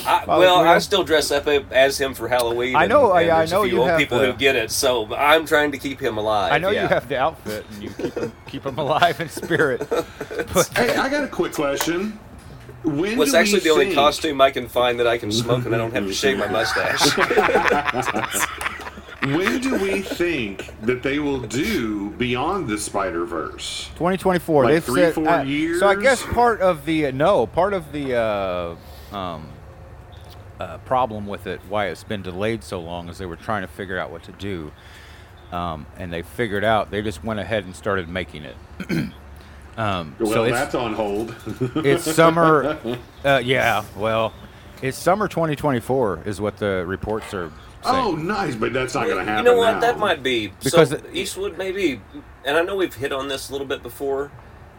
[0.06, 2.76] I, Father well, I still dress up as him for Halloween.
[2.76, 4.38] I know, and, and I- I know a few you old have people the- who
[4.38, 6.52] get it, so I'm trying to keep him alive.
[6.52, 6.82] I know yeah.
[6.82, 9.86] you have the outfit and you keep him, keep him alive in spirit.
[10.54, 12.18] But Hey, I got a quick question.
[12.84, 15.74] When Well, it's actually the only costume I can find that I can smoke and
[15.74, 17.16] I don't have to shave my mustache.
[19.22, 23.86] When do we think that they will do Beyond the Spider Verse?
[23.94, 24.64] 2024.
[24.64, 25.44] Like they've three, said, four uh,
[25.78, 29.48] So I guess part of the no, part of the uh, um,
[30.58, 33.68] uh, problem with it, why it's been delayed so long, is they were trying to
[33.68, 34.72] figure out what to do,
[35.52, 36.90] um, and they figured out.
[36.90, 38.56] They just went ahead and started making it.
[39.76, 41.34] um, Well, so it's, that's on hold.
[41.76, 42.78] it's summer.
[43.24, 44.32] Uh, yeah, well,
[44.82, 47.50] it's summer 2024 is what the reports are
[47.82, 47.96] saying.
[47.96, 49.44] oh, nice, but that's not going to happen.
[49.46, 49.74] you know what?
[49.74, 49.80] now.
[49.80, 50.96] That might be Because so.
[50.96, 52.00] it- Eastwood maybe,
[52.44, 54.30] and I know we've hit on this a little bit before,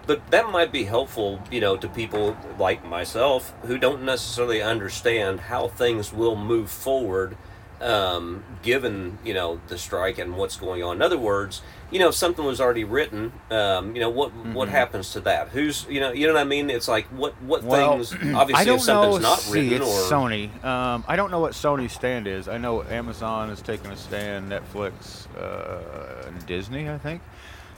[0.06, 5.40] but that might be helpful, you know, to people like myself who don't necessarily understand
[5.40, 7.38] how things will move forward,
[7.84, 10.96] um, given you know the strike and what's going on.
[10.96, 14.69] In other words, you know, if something was already written, um, you know, what what
[14.69, 15.50] happens to that?
[15.50, 16.69] Who's you know, you know what I mean?
[16.69, 19.30] It's like what what Well, things obviously if something's know.
[19.30, 20.63] not see, written it's or Sony.
[20.63, 22.48] Um, I don't know what Sony's stand is.
[22.48, 24.52] I know Amazon is taking a stand.
[24.52, 27.22] Netflix, uh, and Disney, I think,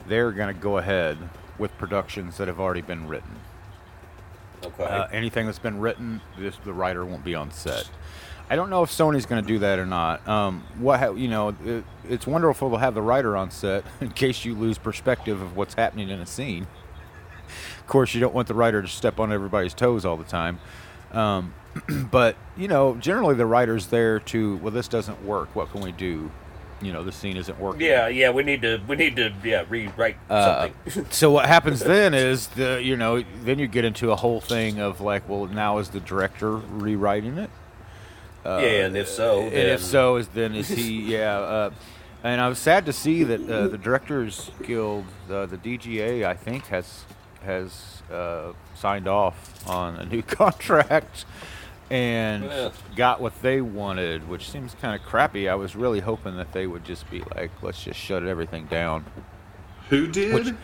[0.07, 1.17] they're going to go ahead
[1.57, 3.35] with productions that have already been written.
[4.63, 4.83] okay.
[4.83, 7.89] Uh, anything that's been written, this, the writer won't be on set.
[8.49, 10.27] I don't know if Sony's going to do that or not.
[10.27, 14.09] Um, what ha- you know, it, it's wonderful to have the writer on set in
[14.11, 16.67] case you lose perspective of what's happening in a scene.
[17.79, 20.59] Of course, you don't want the writer to step on everybody's toes all the time.
[21.11, 21.53] Um,
[22.11, 25.55] but you know, generally the writer's there to, well, this doesn't work.
[25.55, 26.31] What can we do?
[26.81, 27.81] You know, the scene isn't working.
[27.87, 31.05] yeah, yeah, we need to we need to yeah rewrite Uh, something.
[31.11, 34.79] so what happens then is the you know then you get into a whole thing
[34.79, 37.49] of like well now is the director rewriting it
[38.45, 41.69] yeah, and if so, and then- if so is then is he yeah uh,
[42.23, 46.33] and I was sad to see that uh, the directors guild uh, the DGA I
[46.35, 47.03] think has
[47.43, 51.25] has uh, signed off on a new contract
[51.91, 52.71] and Yeah.
[52.95, 56.65] got what they wanted which seems kind of crappy I was really hoping that they
[56.65, 59.05] would just be like let's just shut everything down
[59.89, 60.33] Who did?
[60.33, 60.55] which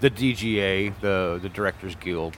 [0.00, 2.36] the DGA, the the Directors Guild.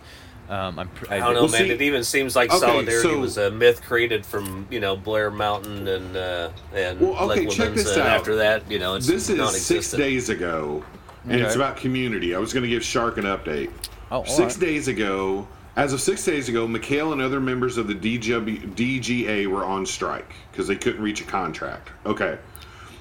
[0.49, 1.63] Um, I'm, pr- I don't know, Well, man.
[1.65, 4.97] see- it even seems like Okay, solidarity so- was a myth created from you know
[4.97, 8.07] Blair Mountain and uh, and Well, okay, Lake check this out.
[8.07, 10.85] After that, you know, it's this is six days ago,
[11.29, 12.35] and it's about community.
[12.35, 13.71] I was going to give Shark an update.
[14.13, 14.61] Oh, all Six right.
[14.67, 19.47] days ago, as of six days ago, McHale and other members of the DGB, DGA
[19.49, 21.91] were on strike because they couldn't reach a contract.
[22.07, 22.39] Okay,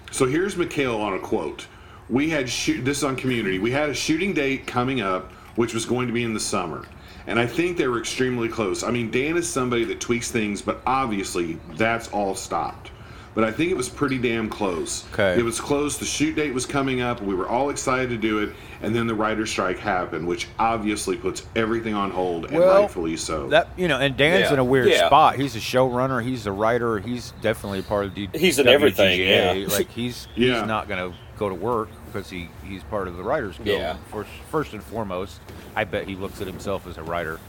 [0.10, 1.68] so here's McHale on a quote.
[2.10, 3.60] We had shoot this is on community.
[3.60, 6.86] We had a shooting date coming up, which was going to be in the summer.
[7.28, 8.84] And I think they were extremely close.
[8.84, 12.92] I mean, Dan is somebody that tweaks things, but obviously that's all stopped.
[13.34, 15.06] But I think it was pretty damn close.
[15.14, 15.38] Okay.
[15.38, 15.98] It was close.
[15.98, 17.22] The shoot date was coming up.
[17.22, 18.54] We were all excited to do it,
[18.86, 23.18] and then the writer's strike happened, which obviously puts everything on hold, and Well, rightfully
[23.18, 23.48] so.
[23.48, 24.54] That you know, and Dan's Yeah.
[24.54, 25.08] in a weird Yeah.
[25.08, 25.36] spot.
[25.36, 26.24] He's a showrunner.
[26.24, 27.00] He's a writer.
[27.00, 28.30] He's definitely part of the.
[28.34, 29.66] He's in everything, yeah.
[29.70, 30.60] Like he's Yeah.
[30.60, 33.80] he's not going to go to work because he he's part of the Writers Guild.
[33.80, 33.96] Yeah.
[34.12, 35.40] First, first and foremost,
[35.76, 37.40] I bet he looks at himself as a writer.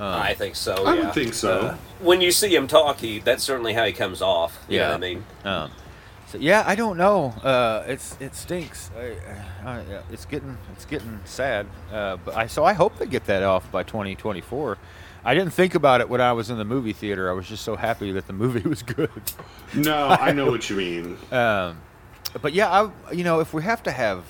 [0.00, 0.84] I think so.
[0.84, 1.04] I yeah.
[1.06, 1.58] would think so.
[1.58, 4.56] Uh, when you see him talk, he that's certainly how he comes off.
[4.68, 4.88] You know Yeah.
[4.90, 5.24] what I mean?
[5.44, 5.70] Um,
[6.28, 7.30] so yeah, I don't know.
[7.42, 8.90] Uh, it's it stinks.
[8.96, 9.16] I,
[9.64, 11.66] I, yeah, it's getting it's getting sad.
[11.90, 14.76] Uh, but I so I hope they get that off by 2024.
[15.24, 17.30] I didn't think about it when I was in the movie theater.
[17.30, 19.10] I was just so happy that the movie was good.
[19.74, 21.16] no, I know what you mean.
[21.32, 21.80] Um,
[22.42, 24.24] but yeah, I you know if we have to have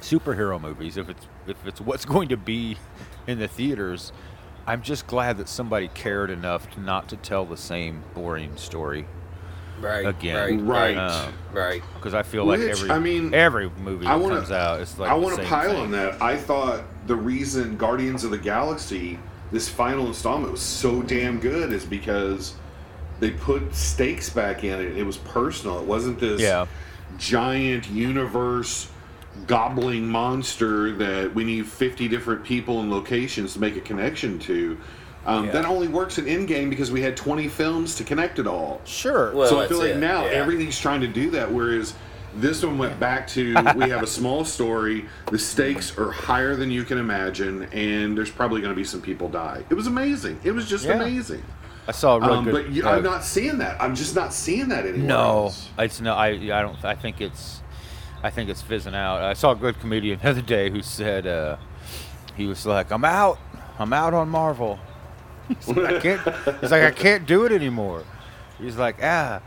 [0.00, 2.78] superhero movies, if it's if it's what's going to be
[3.26, 4.10] in the theaters,
[4.66, 9.06] I'm just glad that somebody cared enough to not to tell the same boring story
[9.80, 10.06] Right.
[10.06, 10.66] Again.
[10.66, 10.96] Right.
[10.96, 10.96] Right.
[10.96, 11.24] Right.
[11.26, 11.82] Um, right.
[11.96, 14.80] because I feel like Which, every I mean, every movie I that wanna- comes out,
[14.80, 15.80] it's like I want to pile thing.
[15.80, 16.20] on that.
[16.22, 19.18] I thought the reason Guardians of the Galaxy,
[19.52, 22.54] this final installment, was so damn good is because
[23.20, 24.96] they put stakes back in it.
[24.96, 25.78] It was personal.
[25.80, 26.66] It wasn't this Yeah.
[27.18, 28.88] giant universe
[29.46, 34.78] gobbling monster that we need 50 different people and locations to make a connection to.
[35.26, 35.52] Um, Yeah.
[35.52, 38.80] That only works in Endgame because we had 20 films to connect it all.
[38.84, 39.34] Sure.
[39.34, 40.32] Well, so I feel like it, now yeah.
[40.32, 41.94] everything's trying to do that, whereas
[42.36, 46.70] this one went back to we have a small story, the stakes are higher than
[46.70, 49.62] you can imagine, and there's probably going to be some people die.
[49.70, 50.38] It was amazing.
[50.44, 50.94] It was just Yeah.
[50.94, 51.42] amazing.
[51.86, 52.52] I saw a real Um, good.
[52.54, 53.80] but you, uh, I'm not seeing that.
[53.80, 55.06] I'm just not seeing that anymore.
[55.06, 55.68] no, else.
[55.78, 56.14] it's no.
[56.14, 56.82] I I don't.
[56.84, 57.60] I think it's.
[58.22, 59.20] I think it's fizzing out.
[59.20, 61.56] I saw a good comedian the other day who said uh,
[62.36, 63.38] he was like, "I'm out.
[63.78, 64.78] I'm out on Marvel."
[65.48, 66.20] He's like, I can't.
[66.60, 68.04] He's like, I can't do it anymore.
[68.58, 69.40] He's like, ah.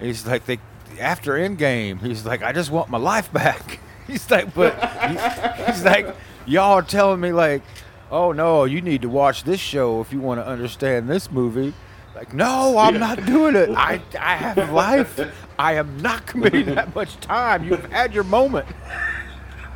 [0.00, 0.58] He's like, they
[1.00, 2.00] after Endgame.
[2.00, 3.78] He's like, I just want my life back.
[4.06, 4.74] He's like, but
[5.08, 6.14] he- he's like,
[6.46, 7.62] y'all are telling me like,
[8.10, 11.72] oh no, you need to watch this show if you want to understand this movie.
[12.14, 13.70] Like, no, I'm not doing it.
[13.70, 15.18] I, I have life.
[15.58, 17.64] I am not committing that much time.
[17.64, 18.66] You've had your moment.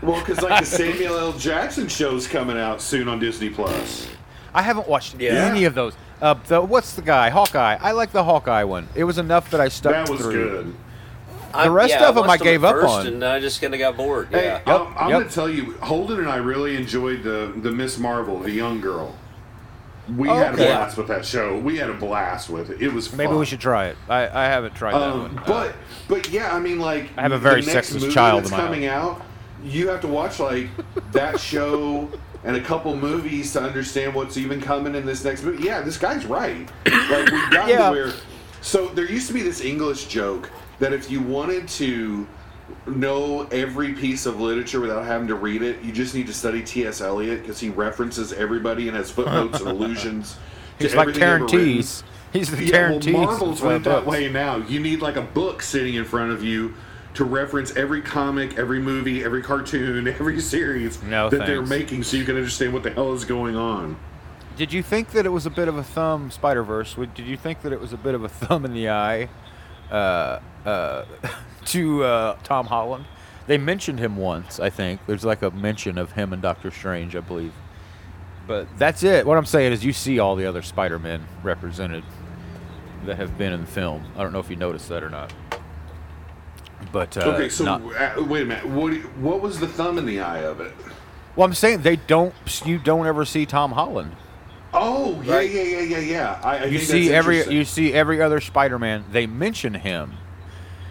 [0.03, 1.33] Well, because like the Samuel L.
[1.33, 4.09] Jackson show's coming out soon on Disney Plus.
[4.55, 5.33] I haven't watched Yeah.
[5.51, 5.95] any of those.
[6.21, 7.29] Uh, the, what's the guy?
[7.31, 7.77] Hawkeye.
[7.81, 8.89] I like the Hawkeye one.
[8.95, 10.33] It was enough that I stuck That was through.
[10.33, 10.75] good.
[11.55, 13.07] I- rest yeah, of 'em I watched gave at up first on.
[13.07, 14.29] and I just kind of got bored.
[14.31, 14.61] Hey, Yeah.
[14.67, 15.21] I'm, I'm yep.
[15.21, 19.15] gonna tell you, Holden and I really enjoyed the the Miss Marvel, the young girl.
[20.17, 20.67] We Oh, had a okay.
[20.67, 21.57] blast with that show.
[21.59, 22.81] We had a blast with it.
[22.83, 23.97] It was Maybe we should try it.
[24.09, 25.39] I, I haven't tried that Um, one.
[25.39, 25.75] Uh, but
[26.09, 28.51] but yeah, I mean, like I have a very the next sexist movie child that's
[28.51, 29.23] in my coming out.
[29.65, 30.69] You have to watch like
[31.13, 32.11] that show
[32.45, 35.65] and a couple movies to understand what's even coming in this next movie.
[35.65, 36.69] Yeah, this guy's right.
[36.87, 37.87] Like we've gotten Yeah.
[37.87, 38.13] to where.
[38.61, 42.27] So there used to be this English joke that if you wanted to
[42.87, 46.63] know every piece of literature without having to read it, you just need to study
[46.63, 47.01] T.S.
[47.01, 50.37] Eliot because he references everybody and has footnotes and allusions.
[50.79, 51.47] He's like ever
[52.33, 54.57] He's the Yeah, Terrence well, Marvel's went that way now.
[54.57, 56.75] You need like a book sitting in front of you
[57.15, 62.17] to reference every comic, every movie, every cartoon, every series No, that they're making, so
[62.17, 63.97] you can understand what the hell is going on.
[64.57, 66.95] Did you think that it was a bit of a thumb, Spider Verse?
[66.95, 69.29] Did you think that it was a bit of a thumb in the eye
[69.91, 71.05] uh, uh,
[71.67, 73.05] to uh, Tom Holland?
[73.47, 75.01] They mentioned him once, I think.
[75.07, 77.53] There's like a mention of him and Doctor Strange, I believe.
[78.47, 79.27] But that's it.
[79.27, 82.03] What I'm saying is, you see all the other Spider Men represented
[83.05, 84.05] that have been in the film.
[84.17, 85.33] I don't know if you noticed that or not.
[86.93, 88.67] But uh, okay, so not- uh, wait a minute.
[88.67, 90.73] What what was the thumb in the eye of it?
[91.37, 92.35] well, I'm saying they don't.
[92.65, 94.15] You don't ever see Tom Holland.
[94.75, 95.51] Oh, yeah, Right.
[95.51, 96.41] yeah, yeah, yeah, yeah.
[96.45, 99.07] I, I you think see that's every you see every other Spider-Man.
[99.11, 100.15] They mention him.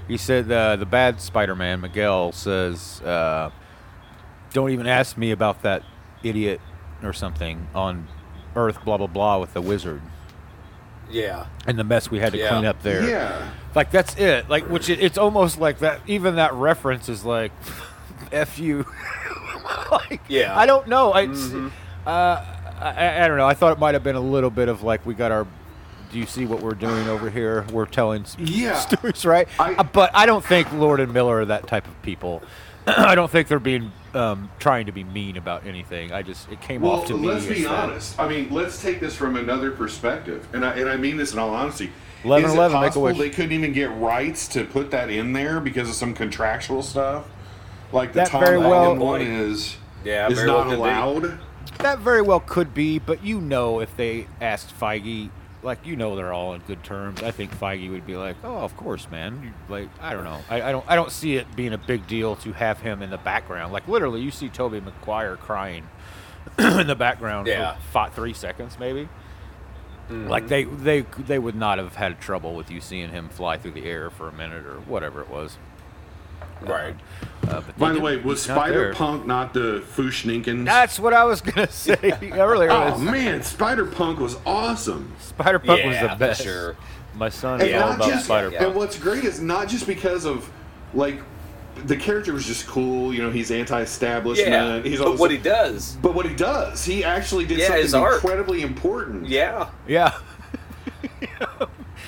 [0.08, 3.52] He said uh, the bad Spider-Man Miguel says, uh,
[4.54, 5.84] "Don't even ask me about that
[6.23, 6.60] idiot
[7.04, 8.08] or something on
[8.56, 10.02] Earth." Blah blah blah with the wizard
[11.10, 11.46] Yeah.
[11.65, 12.50] and the mess we had to Yeah.
[12.50, 13.08] clean up there.
[13.10, 13.50] Yeah.
[13.76, 14.50] Like that's it.
[14.50, 16.02] Like which it, it's almost like that.
[16.08, 17.52] Even that reference is like,
[18.32, 18.86] "F you."
[19.91, 20.58] like, Yeah.
[20.58, 21.13] I don't know.
[21.15, 21.52] It's,
[22.06, 22.46] uh,
[22.80, 23.48] I, I don't know.
[23.48, 25.48] I thought it might have been a little bit of like we got our.
[26.12, 27.65] Do you see what we're doing over here?
[27.72, 28.76] We're telling Yeah.
[28.80, 29.48] stories, right?
[29.60, 32.41] I- Uh, but I don't think Lord and Miller are that type of people.
[32.97, 36.12] I don't think they're being um, trying to be mean about anything.
[36.13, 37.28] I just it came Well, off to me.
[37.28, 38.19] let's as be that- honest.
[38.19, 41.39] I mean, let's take this from another perspective, and I, and I mean this in
[41.39, 41.91] all honesty.
[42.23, 45.10] 11, Is it 11, make a possible they couldn't even get rights to put that
[45.10, 47.26] in there because of some contractual stuff?
[47.91, 50.76] Like the That Tom very well- one is Yeah, is very well not be.
[50.76, 51.38] allowed.
[51.80, 55.30] That very well could be, but you know, if they asked Feige,
[55.63, 57.24] like you know, they're all in good terms.
[57.24, 60.39] I think Feige would be like, "Oh, of course, man." You- Like, I don't know.
[60.50, 60.86] I, I don't.
[60.88, 63.74] I don't see it being a big deal to have him in the background.
[63.74, 65.88] Like, literally, you see Tobey Maguire crying
[66.60, 67.76] in the background Yeah.
[67.76, 69.10] for five, three seconds, maybe.
[70.10, 70.30] Mm-hmm.
[70.30, 73.72] Like they, they, they would not have had trouble with you seeing him fly through
[73.72, 75.58] the air for a minute or whatever it was.
[76.62, 76.96] Right.
[77.48, 80.65] Uh, By the way, was Spider Punk not the Fushninkins?
[80.65, 81.96] That's what I was gonna say
[82.34, 82.70] earlier.
[82.72, 85.13] oh man, Spider Punk was awesome.
[85.20, 86.43] Spider Punk Yeah, was the for best.
[86.43, 86.76] sure.
[87.15, 88.62] My son And is all about just Spider Punk.
[88.62, 90.50] and what's great is not just because of
[90.93, 91.20] like
[91.86, 93.13] the character was just cool.
[93.13, 94.50] You know, he's anti-establishment.
[94.52, 94.82] Yeah.
[94.82, 95.96] He's but what he does.
[96.02, 99.28] but what he does, he actually did Yeah, something incredibly important.
[99.28, 99.70] Yeah.
[99.88, 100.17] Yeah.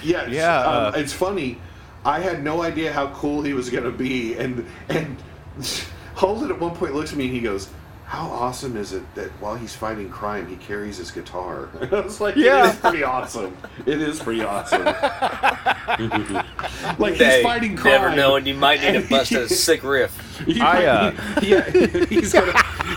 [0.01, 1.59] Yeah, it's- Yeah, Um, uh, it's funny.
[2.05, 5.17] I had no idea how cool he was going to be, and and
[6.15, 7.69] Holden at one point looks at me and he goes,
[8.05, 11.99] "How awesome is it that while he's fighting crime, he carries his guitar?" And I
[12.01, 12.67] was like, Yeah.
[12.67, 13.57] "It is pretty awesome.
[13.85, 14.85] It is pretty awesome."
[16.99, 17.93] like he's fighting crime.
[18.01, 20.39] Never knowing you might need to bust a sick riff.
[20.45, 22.53] He I, might uh, need- yeah, he's gonna.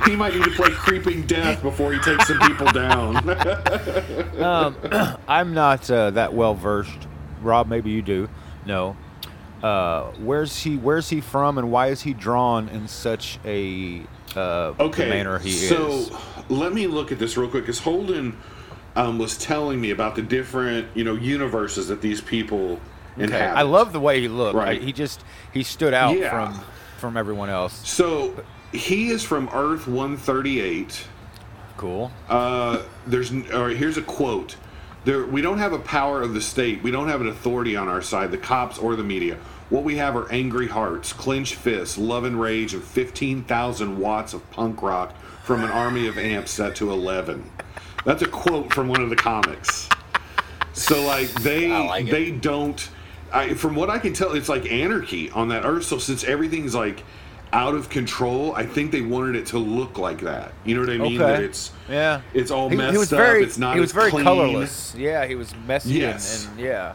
[0.06, 3.16] He might need to play Creeping Death before he takes some people down.
[4.40, 4.76] Um,
[5.28, 7.06] I'm not uh, that well versed.
[7.40, 8.28] Rob, maybe you do.
[8.66, 8.96] No.
[9.62, 10.76] Uh, where's he?
[10.76, 14.02] Where's he from, and why is he drawn in such a
[14.34, 16.06] uh, okay, manner he so is?
[16.08, 18.36] So let me look at this real quick because Holden
[18.96, 22.80] um, was telling me about the different, you know, universes that these people
[23.14, 23.24] Okay.
[23.24, 23.58] inhabit.
[23.58, 24.56] I love the way he looked.
[24.56, 24.80] Right.
[24.82, 25.22] He just
[25.52, 26.30] he stood out Yeah.
[26.30, 26.60] from
[26.98, 27.86] from everyone else.
[27.88, 28.34] So
[28.72, 31.06] he is from Earth 138.
[31.76, 32.10] Cool.
[32.28, 34.56] Uh, there's all right, here's a quote.
[35.04, 36.82] There we don't have a power of the state.
[36.82, 39.38] We don't have an authority on our side, the cops or the media.
[39.70, 44.48] What we have are angry hearts, clenched fists, love and rage, and 15,000 watts of
[44.50, 47.50] punk rock from an army of amps set to 11.
[48.04, 49.88] That's a quote from one of the comics.
[50.72, 52.88] So like they like they don't.
[53.32, 55.84] I, from what I can tell, it's like anarchy on that earth.
[55.84, 57.02] So since everything's like
[57.52, 60.52] out of control, I think they wanted it to look like that.
[60.64, 61.20] You know what I mean?
[61.20, 61.32] Okay.
[61.32, 62.20] That it's Yeah.
[62.34, 63.18] it's all He, messed he was up.
[63.18, 64.24] very, it's not he was as very clean.
[64.24, 64.94] colorless.
[64.96, 66.46] Yeah, he was messy Yes.
[66.46, 66.94] and, and yeah.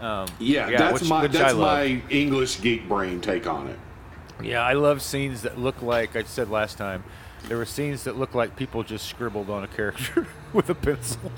[0.00, 3.78] Um, Yeah, that's which- my which that's my English geek brain take on it.
[4.42, 7.04] Yeah, I love scenes that look like I said last time.
[7.48, 11.32] There were scenes that look like people just scribbled on a character with a pencil.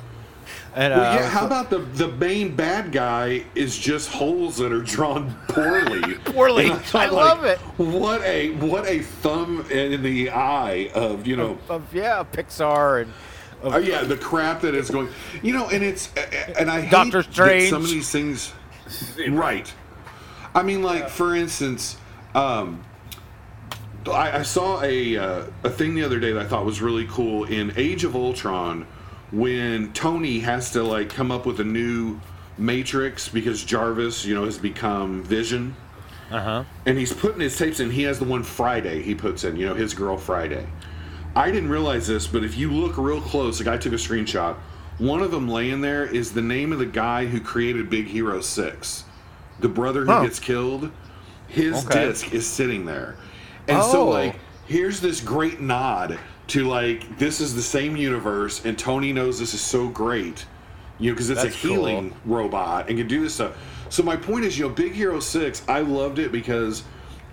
[0.74, 4.72] And uh, Well, yeah, how about the the main bad guy is just holes that
[4.72, 6.14] are drawn poorly.
[6.24, 6.70] Poorly.
[6.70, 7.58] And thought, I love it.
[7.76, 11.58] What a what a thumb in the eye of you know.
[11.68, 13.12] of yeah, Pixar and
[13.62, 15.08] of, Oh yeah, the crap that is going.
[15.42, 16.11] You know, and it's
[16.58, 17.68] and I hate Doctor Strange.
[17.68, 18.52] Some of these things,
[19.28, 19.72] right?
[20.54, 21.98] I mean, like for instance,
[22.35, 22.82] um,
[24.06, 27.06] I, I saw a uh, a thing the other day that I thought was really
[27.08, 28.87] cool in Age of Ultron
[29.33, 32.21] when Tony has to like come up with a new
[32.59, 35.75] Matrix because Jarvis, you know, has become Vision.
[36.31, 36.64] uh-huh.
[36.87, 37.90] And he's putting his tapes in.
[37.90, 40.66] He has the one Friday he puts in, you know, his girl Friday.
[41.35, 44.55] I didn't realize this, but if you look real close, the guy took a screenshot.
[44.99, 48.40] One of them laying there is the name of the guy who created Big Hero
[48.42, 49.05] 6.
[49.61, 50.90] The brother who gets killed,
[51.49, 52.07] his Okay.
[52.09, 53.16] disc is sitting there.
[53.66, 54.11] And so, Oh.
[54.11, 56.18] like, here's this great nod
[56.53, 60.45] to, like, this is the same universe, and Tony knows this is so great,
[60.99, 63.57] you know, because it's That's a healing robot and can do this stuff.
[63.88, 66.85] So, my point is, you know, Big Hero 6, I loved it because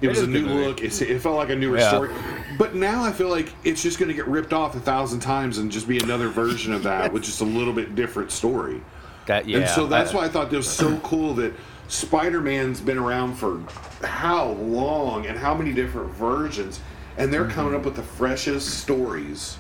[0.02, 0.82] it, was a new look.
[0.82, 1.90] It's, it felt like a newer Yeah.
[1.90, 2.10] story.
[2.58, 5.58] But now I feel like it's just going to get ripped off a thousand times
[5.58, 8.82] and just be another version of that with just a little bit different story.
[9.26, 9.60] That yeah.
[9.60, 11.54] and so that's I- why I thought it was so cool that
[11.90, 13.62] Spider Man's been around for
[14.06, 16.80] how long and how many different versions,
[17.20, 19.58] and they're coming up with the freshest stories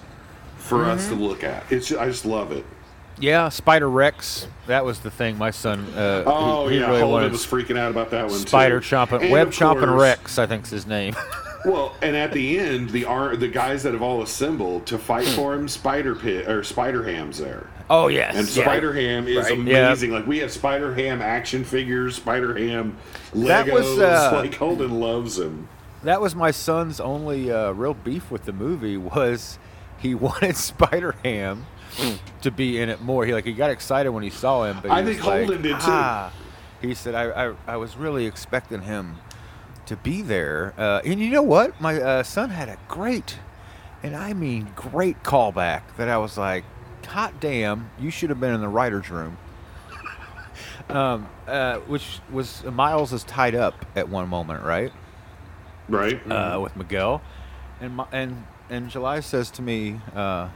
[0.57, 1.63] for us to look at.
[1.71, 2.65] It's ju- I just love it.
[3.19, 4.47] Yeah, Spider Rex.
[4.67, 5.37] That was the thing.
[5.37, 5.85] My son.
[5.95, 8.39] Uh, Oh he, he yeah, really Holden was freaking out about that one.
[8.39, 8.95] Spider too.
[8.95, 10.39] chomping, And web chomping course- Rex.
[10.39, 11.15] I think's his name.
[11.65, 15.27] Well, and at the end, the ar- the guys that have all assembled to fight
[15.27, 17.67] for him, Spider Pit or Spider Ham's there.
[17.89, 18.33] oh yes.
[18.37, 18.63] And yeah.
[18.63, 19.51] Spider Ham is Right.
[19.51, 20.11] amazing.
[20.11, 22.95] Like we have Spider Ham action figures, Spider Ham
[23.33, 23.47] Legos.
[23.47, 25.67] That was, uh, like Holden loves him.
[26.03, 29.59] That was my son's only uh, real beef with the movie was
[29.97, 31.65] he wanted Spider Ham
[32.41, 33.25] to be in it more.
[33.25, 35.71] He like he got excited when he saw him, but I think like, Holden did,
[35.71, 35.77] too.
[35.81, 36.33] "Ah."
[36.81, 39.17] He said, I, I, "I was really expecting him
[39.87, 41.79] to be there." Uh, and you know what?
[41.81, 43.39] My uh, son had a great,
[44.01, 46.63] and I mean great callback that I was like,
[47.07, 47.89] "Hot damn!
[47.99, 49.37] You should have been in the writers' room."
[50.89, 54.93] um, uh, which was Miles is tied up at one moment, right?
[55.89, 56.19] Right?
[56.31, 57.21] uh, with Miguel,
[57.81, 60.49] and my, and and July says to me, uh,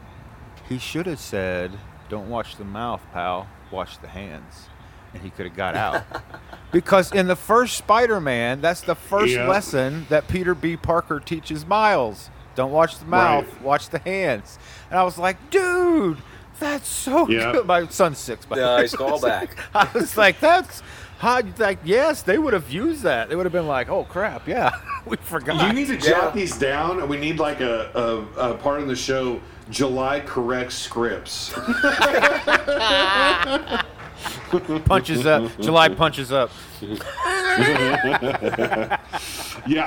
[0.70, 1.72] he should have said,
[2.10, 3.48] "Don't watch the mouth, pal.
[3.72, 4.68] Watch the hands,"
[5.14, 6.04] and he could have got out.
[6.72, 9.48] because in the first Spider-Man, that's the first Yeah.
[9.48, 10.78] lesson that Peter B.
[10.78, 12.30] Parker teaches Miles.
[12.56, 13.62] Don't watch the mouth, Right.
[13.62, 14.60] watch the hands.
[14.92, 16.18] And I was like, dude,
[16.60, 17.52] that's so Yeah.
[17.52, 17.66] good.
[17.66, 18.46] My son's six.
[18.46, 18.68] By the way.
[18.82, 19.50] Nice callback.
[19.74, 20.84] I was like, that's
[21.24, 21.60] hot.
[21.60, 23.30] Like, yes, they would have used that.
[23.30, 25.68] They would have been like, oh crap, yeah, we forgot.
[25.68, 28.88] You need to jot these down, and we need like a, a, a part of
[28.88, 29.42] the show.
[29.70, 31.54] July correct scripts.
[34.86, 35.50] punches up.
[35.62, 36.52] July punches up.
[36.82, 36.98] yeah,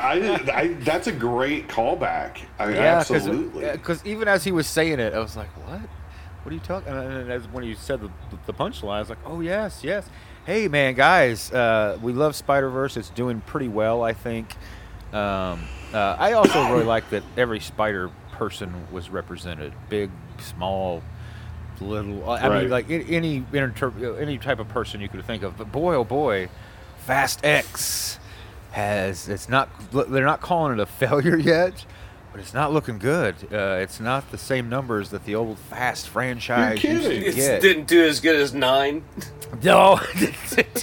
[0.03, 2.39] I, I that's a great callback.
[2.59, 3.69] I mean, absolutely.
[3.69, 5.83] Uh, because even as he was saying it, I was like, what?
[6.43, 6.95] What are you talking?
[6.95, 8.09] And as when you said the,
[8.47, 10.09] the punchline, I was like, oh yes, yes.
[10.47, 12.97] Hey man, guys, uh, we love Spider Verse.
[12.97, 14.55] It's doing pretty well, I think.
[15.13, 21.03] Um, uh, I also really like that every Spider person was represented, big, small,
[21.81, 22.31] little.
[22.31, 22.61] I Right.
[22.63, 25.57] mean, like any inter- any type of person you could think of.
[25.59, 26.49] But boy, oh boy,
[26.99, 28.21] Fast X
[28.71, 31.85] has it's not they're not calling it a failure yet,
[32.37, 33.35] but it's not looking good.
[33.51, 37.55] Uh, it's not the same numbers that the old Fast franchise You're used to kidding.
[37.55, 39.03] It didn't do as good as nine.
[39.63, 40.01] No,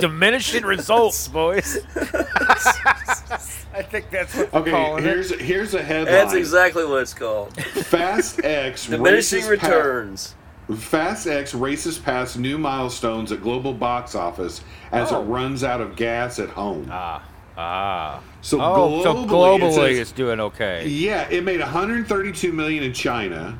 [0.00, 1.78] diminishing results, boys.
[1.96, 5.40] I think that's what they're Okay, calling here's it.
[5.40, 6.14] here's a headline.
[6.14, 7.54] That's exactly what it's called.
[7.62, 10.34] Fast X Diminishing races pa- returns.
[10.76, 14.62] Fast X races past new milestones at global box office
[14.92, 15.20] as Oh.
[15.20, 16.88] it runs out of gas at home.
[16.90, 17.22] Ah,
[17.58, 18.20] ah.
[18.44, 19.26] So oh, so globally,
[19.58, 20.86] globally it says- it's doing okay.
[20.86, 23.58] Yeah, it made 132 million in China.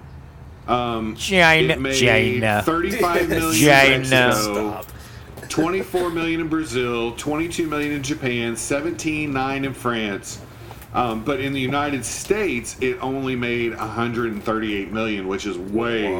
[0.69, 2.63] Um, China, it made China.
[2.63, 4.27] 35 million in China.
[4.29, 4.85] Mexico,
[5.49, 10.41] 24 million in Brazil, 22 million in Japan, 17 9 in France.
[10.93, 16.13] Um, but in the United States, it only made 138 million, which is way,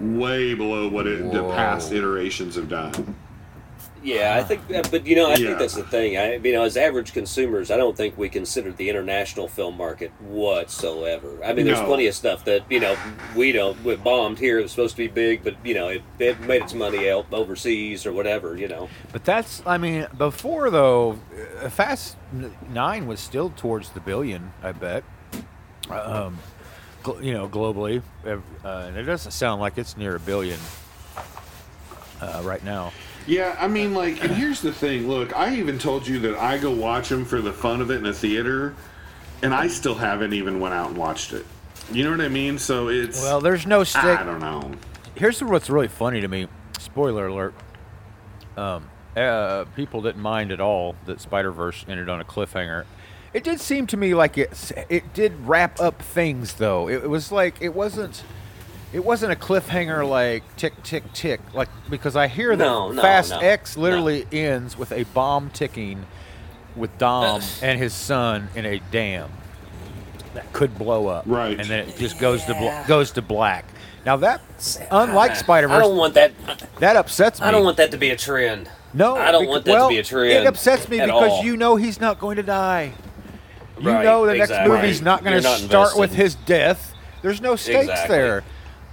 [0.00, 3.16] way below what it, the past iterations have done.
[4.06, 5.46] Yeah, I think, that, but you know, I Yeah.
[5.48, 6.16] think that's the thing.
[6.16, 10.12] I, you know, as average consumers, I don't think we consider the international film market
[10.20, 11.28] whatsoever.
[11.44, 11.86] I mean, there's No.
[11.86, 12.96] plenty of stuff that you know
[13.34, 13.82] we don't.
[13.84, 14.60] We bombed here.
[14.60, 17.26] It was supposed to be big, but you know, it, it made its money out
[17.32, 18.56] overseas or whatever.
[18.56, 21.18] You know, But that's, I mean, before though,
[21.60, 22.16] uh, Fast
[22.72, 24.52] Nine was still towards the billion.
[24.62, 25.02] I bet.
[25.90, 26.38] Um,
[27.20, 30.60] you know, globally, uh, and it doesn't sound like it's near a billion
[32.20, 32.92] uh, right now.
[33.26, 35.08] Yeah, I mean, like, and here's the thing.
[35.08, 37.96] Look, I even told you that I go watch them for the fun of it
[37.96, 38.74] in a theater,
[39.42, 41.44] and I still haven't even went out and watched it.
[41.92, 42.58] You know what I mean?
[42.58, 44.02] So it's Well, there's no stick.
[44.04, 44.72] I don't know.
[45.14, 46.48] Here's what's really funny to me.
[46.78, 47.54] Spoiler alert.
[48.56, 52.84] Um, uh, people didn't mind at all that Spider Verse ended on a cliffhanger.
[53.32, 54.72] It did seem to me like it.
[54.88, 56.88] It did wrap up things though.
[56.88, 58.24] It, it was like it wasn't.
[58.92, 63.02] It wasn't a cliffhanger like tick tick tick like because I hear that No, no,
[63.02, 63.82] Fast no, X no.
[63.82, 66.06] literally ends with a bomb ticking
[66.76, 69.30] with Dom and his son in a dam
[70.34, 71.24] that could blow up.
[71.26, 71.58] Right.
[71.58, 73.64] And then it just goes to bl- goes to black.
[74.04, 74.40] Now that
[74.90, 76.32] unlike Spider I don't want that.
[76.78, 77.46] that upsets me.
[77.46, 78.70] I don't want that to be a trend.
[78.94, 80.32] No, I don't bec- want that well, to be a trend.
[80.32, 81.44] It upsets me because all.
[81.44, 82.92] you know he's not going to die.
[83.80, 84.56] You Right, know the exactly.
[84.56, 86.94] next movie's not going to not start with his death.
[87.20, 88.16] There's no stakes Exactly.
[88.16, 88.44] there.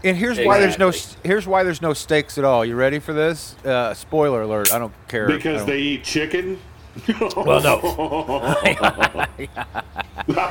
[0.04, 1.30] And here's why there's no Exactly.
[1.30, 2.66] here's why there's no stakes at all.
[2.66, 3.56] You ready for this?
[3.64, 4.74] Uh, spoiler alert.
[4.74, 5.28] I don't care.
[5.28, 6.60] Because don't- they eat chicken.
[7.36, 7.80] well no.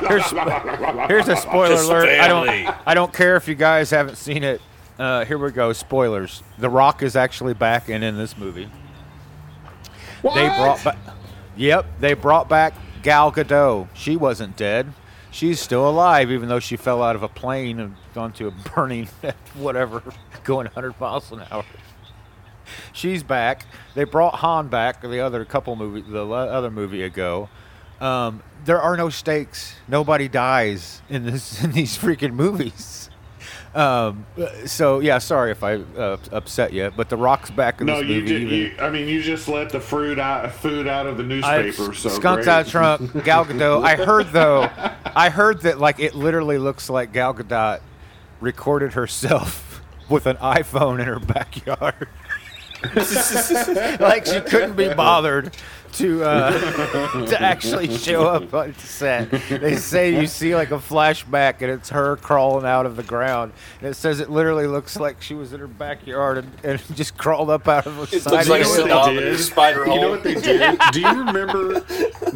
[0.07, 0.29] here's,
[1.07, 2.09] here's a spoiler Just alert.
[2.09, 2.49] I don't
[2.85, 4.61] I don't care if you guys haven't seen it.
[4.99, 5.71] Uh, here we go.
[5.73, 6.43] Spoilers.
[6.57, 8.69] The Rock is actually back and in this movie.
[10.21, 10.35] What?
[10.35, 10.97] They brought back.
[11.55, 12.73] Yep, they brought back
[13.03, 13.87] Gal Gadot.
[13.93, 14.93] She wasn't dead.
[15.31, 19.07] She's still alive, even though she fell out of a plane and onto a burning
[19.55, 20.01] whatever,
[20.43, 21.63] going 100 miles an hour.
[22.93, 23.65] She's back.
[23.93, 25.01] They brought Han back.
[25.01, 27.49] The other couple movie, the other movie ago.
[27.99, 29.75] Um, there are no stakes.
[29.87, 33.09] Nobody dies in this in these freaking movies.
[33.75, 34.27] Um,
[34.65, 38.07] so yeah, sorry if I uh, upset you, but The Rock's back in No, this
[38.07, 38.27] movie.
[38.27, 38.75] ju- you.
[38.79, 41.93] I mean, you just let the fruit out, food out of the I newspaper.
[41.95, 42.47] so skunked great.
[42.53, 43.23] out of trunk.
[43.23, 43.83] Gal Gadot.
[43.83, 44.69] I heard though,
[45.15, 47.81] I heard that like it literally looks like Gal Gadot
[48.43, 52.09] recorded herself with an iPhone in her backyard.
[54.01, 55.55] like she couldn't be bothered
[55.93, 59.29] to uh, to actually show up on set.
[59.49, 63.53] They say you see like a flashback and it's her crawling out of the ground.
[63.79, 67.17] And it says it literally looks like she was in her backyard and, and just
[67.17, 68.97] crawled up out of the It side looks like a You know hill.
[68.97, 69.39] what Saddam they a did?
[69.39, 70.79] spider You know what they did?
[70.91, 71.79] Do you remember?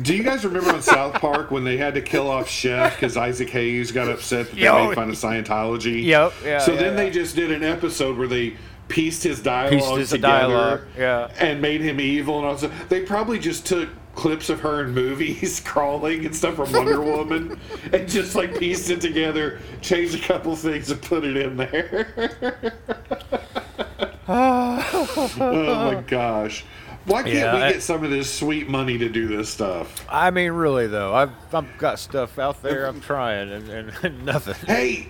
[0.02, 3.18] Do you guys remember on South Park when they had to kill off Chef because
[3.18, 4.88] Isaac Hayes got upset that they Yo.
[4.90, 6.04] made fun of Scientology?
[6.04, 7.04] Yep, yeah, So yeah, then yeah.
[7.04, 8.56] they just did an episode where they
[8.88, 11.30] pieced his dialogue Pieced his together dialogue, yeah.
[11.40, 12.90] and made him evil and all that.
[12.90, 17.60] They probably just took clips of her in movies crawling and stuff from Wonder Woman
[17.94, 22.32] and just like pieced it together, changed a couple things and put it in there.
[24.28, 26.66] oh my gosh.
[27.06, 30.06] Why can't Yeah, we I- get some of this sweet money to do this stuff?
[30.10, 32.86] I mean, really though, I've I've got stuff out there.
[32.86, 33.70] I'm trying, and,
[34.04, 34.56] and nothing.
[34.66, 35.08] Hey,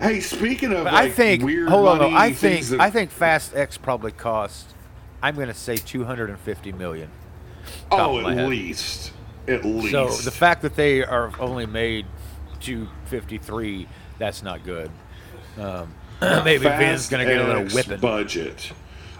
[0.00, 1.42] hey, speaking of like I think.
[1.42, 2.14] weird Hold on, money.
[2.16, 4.74] I think that, I think Fast X probably cost.
[5.22, 7.10] I'm going to say 250 million.
[7.90, 9.12] oh, at least,
[9.46, 9.90] at least.
[9.90, 12.06] So the fact that they are only made
[12.60, 13.86] 253,
[14.18, 14.90] that's not good.
[15.58, 18.00] Um, maybe Vin's Fast going to get a little whipping.
[18.00, 18.72] budget.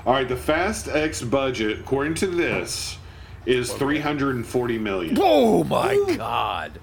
[0.07, 2.97] All right, the Fast X budget, according to this,
[3.47, 5.17] is 340 million.
[5.21, 6.79] Oh my God!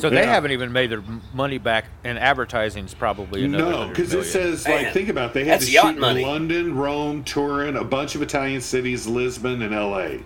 [0.00, 0.32] So they Yeah.
[0.32, 3.64] haven't even made their m- money back, and advertising's probably another.
[3.64, 4.32] No, 100 because it million.
[4.32, 6.24] says like Man, think about it, they had that's to yacht shoot in money.
[6.24, 10.20] London, Rome, Turin, a bunch of Italian cities, Lisbon, and L.A.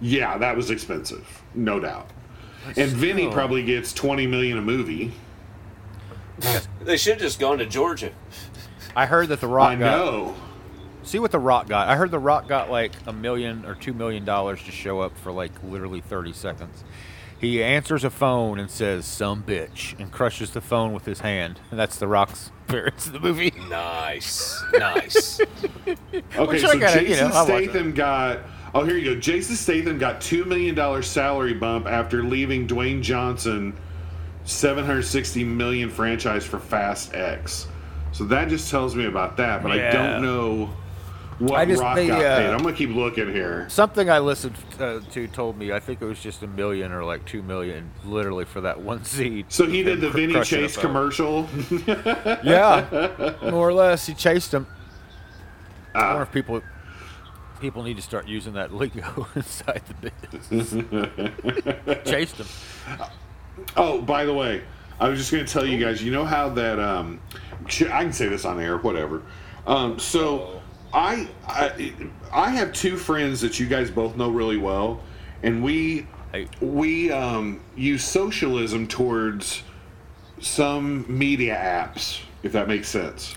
[0.00, 2.08] Yeah, that was expensive, no doubt.
[2.76, 5.12] and Vinny still- probably gets 20 million a movie.
[6.82, 8.10] They should have just gone to Georgia.
[8.96, 10.34] I heard that the Rock I got know.
[11.02, 11.88] See what the Rock got.
[11.88, 15.16] I heard the Rock got like a million or two million dollars to show up
[15.18, 16.84] for like literally 30 seconds.
[17.40, 21.58] He answers a phone and says, "Some bitch," and crushes the phone with his hand.
[21.72, 23.52] And that's the Rock's appearance in the movie.
[23.68, 25.40] Nice, nice.
[26.36, 27.70] Okay, Which so I gotta, you Jason know, I watch it.
[27.70, 28.38] Statham got.
[28.74, 29.20] Oh, here you go.
[29.20, 33.76] Jason Statham got two million dollar salary bump after leaving Dwayne Johnson
[34.44, 37.66] 760 million franchise for Fast X.
[38.12, 40.70] So that just tells me about that, but I don't know
[41.38, 42.50] what I just- Rock they, got uh, paid.
[42.50, 43.68] I'm gonna keep looking here.
[43.68, 47.04] Something I listened uh, to told me I think it was just a million or
[47.04, 49.46] like two million, literally for that one seed.
[49.48, 51.48] So he did the cr- Vinny Chase commercial.
[52.44, 54.06] Yeah, more or less.
[54.06, 54.66] He chased him.
[55.94, 56.06] I Ah.
[56.08, 56.62] wonder if people
[57.60, 62.04] people need to start using that lingo inside the business.
[62.04, 62.46] chased him.
[63.76, 64.62] Oh, by the way,
[64.98, 66.02] I was just going to tell you guys.
[66.02, 67.20] You know how that um,
[67.66, 67.68] I
[68.02, 69.22] can say this on air, whatever.
[69.66, 70.61] Um, so
[70.92, 71.92] I, I
[72.32, 75.00] I have two friends that you guys both know really well,
[75.42, 76.06] and we
[76.60, 79.62] we um, use socialism towards
[80.40, 83.36] some media apps, if that makes sense.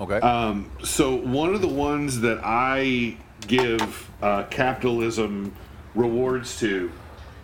[0.00, 0.16] Okay.
[0.20, 5.54] Um, so one of the ones that I give uh, capitalism
[5.94, 6.90] rewards to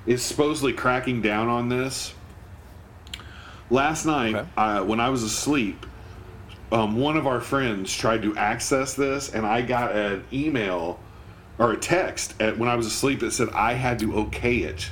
[0.07, 2.15] is supposedly cracking down on this.
[3.71, 4.49] Last night, Okay.
[4.57, 5.85] uh, when I was asleep,
[6.73, 11.01] um, one of our friends tried to access this, and I got an email
[11.59, 14.91] or a text at, when I was asleep that said I had to okay it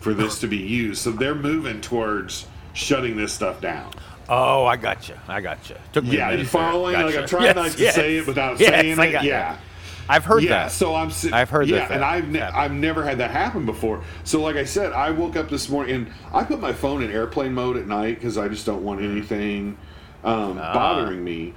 [0.00, 1.02] for this to be used.
[1.02, 3.92] So they're moving towards shutting this stuff down.
[4.28, 5.14] oh, I got you.
[5.28, 5.76] I got you.
[5.92, 6.94] Took me Yeah, you following?
[7.00, 7.94] Like I'm trying Yes, not to yes.
[7.94, 9.12] say it without Yes, saying I it.
[9.22, 9.52] Yeah.
[9.52, 9.60] that.
[10.08, 10.72] I've heard yeah, that.
[10.72, 11.12] so I'm.
[11.32, 12.40] I've heard yeah, that and I've ne-.
[12.40, 14.02] I've never had that happen before.
[14.24, 17.10] So like I said, I woke up this morning and I put my phone in
[17.12, 19.12] airplane mode at night because I just don't want Mm-hmm.
[19.12, 19.76] anything
[20.24, 20.72] um, Ah.
[20.72, 21.54] bothering me.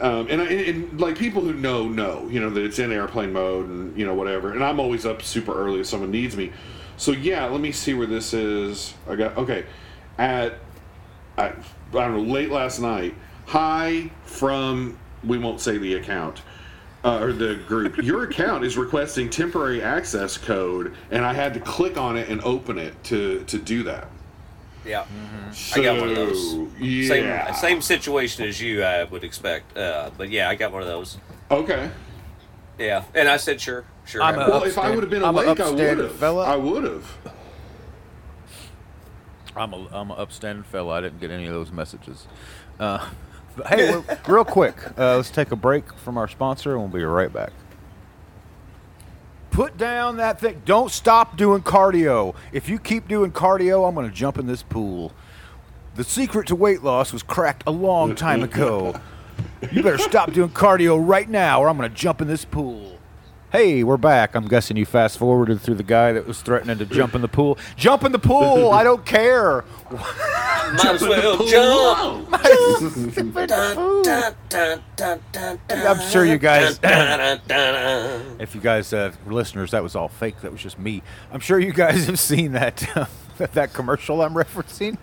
[0.00, 0.60] Um, and, I, and,
[0.92, 4.06] and like people who know know, you know that it's in airplane mode and you
[4.06, 4.52] know whatever.
[4.52, 6.52] And I'm always up super early if someone needs me.
[6.96, 8.94] So yeah, let me see where this is.
[9.08, 9.64] I got okay
[10.18, 10.54] at
[11.36, 11.52] I, I
[11.92, 13.14] don't know, late last night.
[13.46, 16.42] Hi from we won't say the account
[17.04, 17.96] uh, or the group.
[18.02, 22.40] Your account is requesting temporary access code, and I had to click on it and
[22.42, 24.08] open it to to do that.
[24.84, 25.04] Yeah.
[25.52, 26.54] So, I got one of those.
[26.78, 27.08] Yeah.
[27.52, 29.76] Same same situation as you, I would expect.
[29.76, 31.18] Uh, but yeah, I got one of those.
[31.50, 31.90] Okay.
[32.78, 34.22] Yeah, and I said sure, sure.
[34.22, 36.22] I'm have a- Well, if I would have been I'm a awake, I would have.
[36.22, 37.18] I would have.
[39.56, 40.94] I'm a I'm an upstanding fella.
[40.94, 42.26] I didn't get any of those messages.
[42.78, 43.06] Uh,
[43.56, 47.04] but hey, real quick, uh, let's take a break from our sponsor, and we'll be
[47.04, 47.52] right back.
[49.50, 50.62] Put down that thing.
[50.64, 52.34] Don't stop doing cardio.
[52.52, 55.12] If you keep doing cardio, I'm going to jump in this pool.
[55.96, 58.98] The secret to weight loss was cracked a long time ago.
[59.72, 62.98] You better stop doing cardio right now, or I'm going to jump in this pool.
[63.52, 64.34] Hey, we're back.
[64.34, 67.28] I'm guessing you fast forwarded through the guy that was threatening to jump in the
[67.28, 67.58] pool.
[67.76, 68.70] Jump in the pool.
[68.70, 69.64] I don't care.
[69.90, 71.46] Might as well Pool.
[71.46, 72.28] jump.
[75.70, 76.78] I'm sure you guys-.
[78.40, 80.40] If you guys, uh, listeners, that was all fake.
[80.42, 81.02] That was just me.
[81.32, 84.96] I'm sure you guys have seen that that commercial I'm referencing.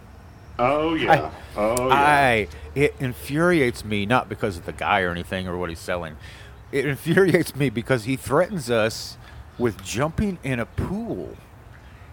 [0.59, 1.31] Oh yeah.
[1.55, 1.93] oh yeah.
[1.93, 6.17] I it infuriates me not because of the guy or anything or what he's selling.
[6.71, 9.17] It infuriates me because he threatens us
[9.57, 11.35] with jumping in a pool.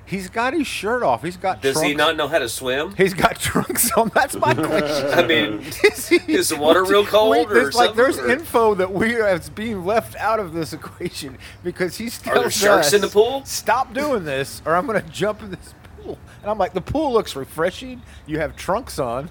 [0.06, 1.22] He's got his shirt off.
[1.22, 1.88] He's got Does trunks.
[1.88, 2.94] he not know how to swim?
[2.94, 4.10] He's got trunks on.
[4.14, 5.10] That's my question.
[5.12, 8.30] I mean, Is, he- Is the water real cold Wait, or there's like there's or-
[8.30, 12.50] info that we are is being left out of this equation because he's Are there
[12.50, 13.42] sharks in the pool?
[13.46, 16.18] Stop doing this, or I'm going to jump in this pool.
[16.42, 18.02] And I'm like, the pool looks refreshing.
[18.26, 19.30] You have trunks on.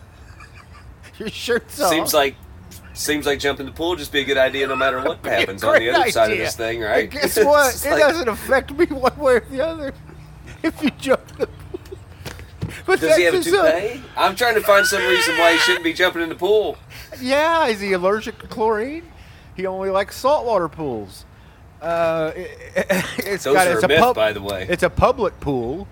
[1.19, 1.91] Your shirt's off.
[1.91, 2.35] seems like
[2.95, 5.63] seems like jumping the pool would just be a good idea no matter what happens
[5.63, 7.09] on the other side of this thing, And right?
[7.11, 7.75] guess what?
[7.85, 9.93] It like- doesn't affect me one way or the other
[10.63, 11.97] if you jump in the pool.
[12.85, 14.01] But Does he have a that's toupee?
[14.17, 16.77] I'm trying to find some reason why he shouldn't be jumping in the pool.
[17.21, 19.03] Yeah, is he allergic to chlorine?
[19.55, 21.25] He only likes saltwater pools.
[21.81, 22.57] Uh, it,
[23.19, 24.65] it's Those got, are it's a myth, pub- by the way.
[24.69, 25.87] It's a public pool,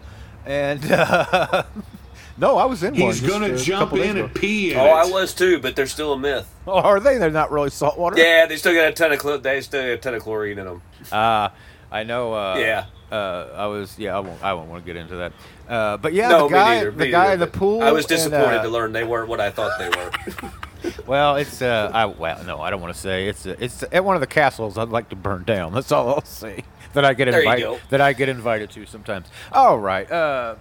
[0.45, 1.63] and uh,
[2.37, 3.01] no, I was in one.
[3.01, 4.25] He's just gonna a jump couple days in ago.
[4.25, 4.89] and pee in Oh, it.
[4.89, 6.49] I was too, but they're still a myth.
[6.65, 7.17] Oh, are they?
[7.17, 8.17] They're not really saltwater.
[8.17, 10.57] Yeah, they still got a ton of chlor- they still got a ton of chlorine
[10.59, 10.81] in them.
[11.11, 11.49] Uh,
[11.91, 12.33] I know.
[12.33, 12.85] Uh, Yeah.
[13.11, 13.99] Uh, I was.
[13.99, 14.41] Yeah, I won't.
[14.43, 15.33] I won't want to get into that.
[15.67, 16.91] Uh, but yeah, no, the guy, neither.
[16.91, 17.81] the guy neither, in the pool.
[17.81, 20.51] I was and, disappointed uh, to learn they weren't what I thought they were.
[21.05, 24.03] Well, it's uh, I well, no, I don't want to say it's uh, it's at
[24.03, 25.73] one of the castles I'd like to burn down.
[25.73, 26.63] That's all I'll say.
[26.93, 27.79] That I get invited.
[27.89, 29.27] That I get invited to sometimes.
[29.53, 30.11] All right.
[30.11, 30.55] Uh,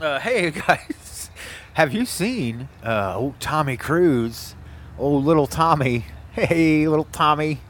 [0.00, 1.30] uh, hey guys,
[1.74, 4.56] have you seen uh, old Tommy Cruise?
[4.98, 6.06] Old little Tommy.
[6.32, 7.60] Hey, little Tommy.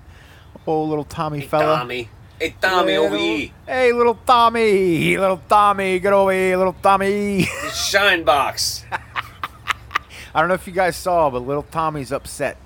[0.66, 1.76] Old little Tommy hey, fella.
[1.76, 2.08] Tommy.
[2.38, 3.50] Hey, Tommy, over here.
[3.66, 5.16] Hey, little Tommy.
[5.16, 7.44] Little Tommy, get over here, little Tommy.
[7.72, 8.84] Shine box.
[10.34, 12.58] I don't know if you guys saw, but little Tommy's upset.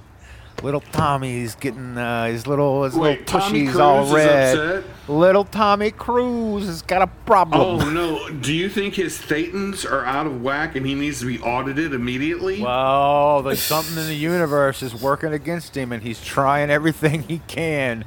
[0.65, 4.59] little Tommy's getting uh, his little his Wait, little Tommy tushies all Cruise is red.
[4.59, 4.91] upset?
[5.09, 7.61] Little Tommy Cruise has got a problem.
[7.81, 8.29] Oh no!
[8.29, 11.95] Do you think his thetans are out of whack and he needs to be audited
[11.95, 12.61] immediately?
[12.61, 17.39] Well, there's something in the universe is working against him, and he's trying everything he
[17.47, 18.05] can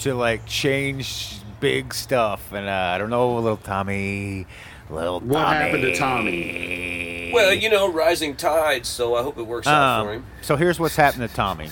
[0.00, 2.52] to like change big stuff.
[2.52, 4.46] And uh, I don't know, little Tommy,
[4.88, 5.56] little What Tommy.
[5.56, 7.30] happened to Tommy?
[7.32, 10.26] Well, you know, rising tides, so I hope it works out for Um, him.
[10.42, 11.68] so here's what's happened to Tommy.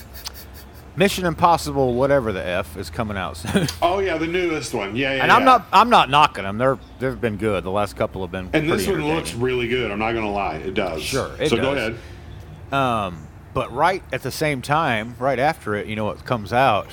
[0.96, 4.96] Mission Impossible, whatever the f, is coming out soon, Oh yeah, the newest one.
[4.96, 5.22] Yeah, yeah.
[5.22, 5.44] and I'm yeah.
[5.46, 6.58] not I'm not knocking them.
[6.58, 7.62] They're they've been good.
[7.62, 8.50] The last couple have been.
[8.52, 9.42] And this pretty one looks entertaining.
[9.44, 9.90] really good.
[9.92, 11.02] I'm not gonna lie, it does.
[11.04, 11.94] Sure, it so go does.
[11.94, 12.74] ahead.
[12.74, 16.88] Um, but right at the same time, right after it, you know what comes out?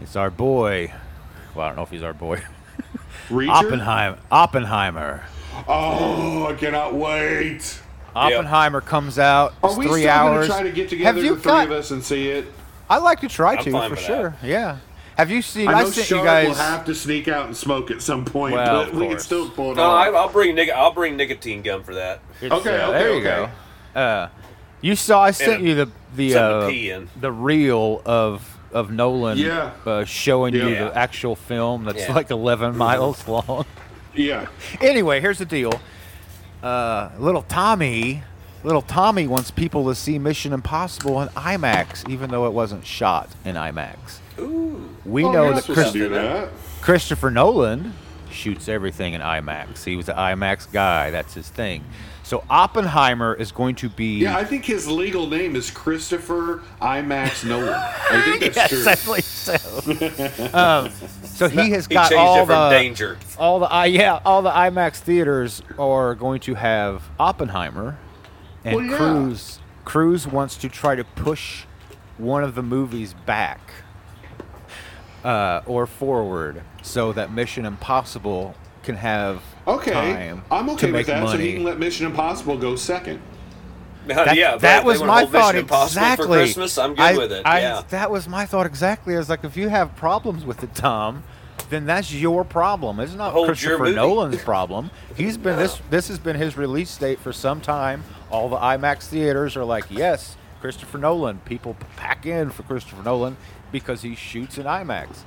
[0.00, 0.92] It's our boy.
[1.54, 2.42] Well, I don't know if he's our boy.
[3.28, 3.48] Reacher?
[3.50, 4.18] Oppenheimer.
[4.30, 5.24] Oppenheimer.
[5.66, 7.80] Oh, I cannot wait.
[8.14, 9.54] Oppenheimer comes out.
[9.62, 10.48] Are It's we three still hours.
[10.48, 11.66] gonna try to get together, Have you the three got?
[11.66, 12.46] of us, and see it?
[12.88, 14.36] I'd like to try I'm to fine for with sure.
[14.42, 14.78] Yeah.
[15.16, 15.68] Have you seen?
[15.68, 16.48] I I, know sent Shark you guys.
[16.48, 19.10] will have to sneak out and smoke at some point, Well, but of we can
[19.12, 19.24] course.
[19.24, 20.14] still pull it No, I, off.
[20.14, 22.20] I'll bring nic- I'll bring nicotine gum for that.
[22.42, 23.50] It's, Okay, uh, okay, there you okay.
[23.94, 24.00] go.
[24.00, 24.28] Uh,
[24.82, 27.08] you saw I sent a- you the the something to uh, in.
[27.18, 29.70] the reel of of Nolan Yeah.
[29.86, 32.12] uh, showing you the actual film that's Yeah.
[32.14, 33.64] like 11 miles long.
[34.14, 34.46] yeah.
[34.80, 35.72] anyway, here's the deal.
[36.62, 38.22] Uh, little Tommy,
[38.64, 43.28] little Tommy wants people to see Mission Impossible in IMAX, even though it wasn't shot
[43.44, 44.18] in IMAX.
[44.38, 44.90] Ooh.
[45.04, 46.48] We Oh, know that supposed Chris- to do that.
[46.82, 47.94] Christopher Nolan
[48.30, 49.84] shoots everything in IMAX.
[49.84, 51.10] He was an IMAX guy.
[51.10, 51.84] That's his thing.
[52.26, 54.18] So Oppenheimer is going to be.
[54.18, 57.72] Yeah, I think his legal name is Christopher IMAX Nolan.
[57.72, 58.84] I think that's yes, true.
[58.84, 60.52] I believe so.
[60.58, 60.90] um,
[61.22, 63.16] so he has got changed all it from the danger.
[63.38, 67.96] all the I yeah all the IMAX theaters are going to have Oppenheimer,
[68.64, 68.96] and Well, yeah.
[68.96, 71.62] Cruise Cruise wants to try to push
[72.18, 73.60] one of the movies back
[75.22, 78.56] uh, or forward so that Mission Impossible
[78.86, 81.28] can have Okay, time I'm to okay make with that.
[81.28, 83.20] So he can let Mission Impossible go second.
[84.06, 86.26] That, yeah, if that was my thought exactly.
[86.26, 87.42] For Christmas, I'm good I- with it.
[87.44, 87.82] I- yeah.
[87.90, 89.16] that was my thought exactly.
[89.16, 91.24] I was like, if you have problems with it, Tom,
[91.70, 93.00] then that's your problem.
[93.00, 93.90] It's not Hold Christopher.
[93.90, 94.92] Nolan's problem.
[95.16, 95.80] He's been this.
[95.90, 98.04] This has been his release date for some time.
[98.30, 101.40] All the IMAX theaters are like, yes, Christopher Nolan.
[101.40, 103.36] People pack in for Christopher Nolan
[103.72, 105.24] because he shoots in IMAX.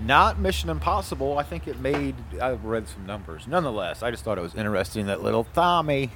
[0.00, 1.38] Not Mission Impossible.
[1.38, 2.14] I think it made.
[2.40, 3.46] I read some numbers.
[3.46, 6.10] Nonetheless, I just thought it was interesting that little Tommy.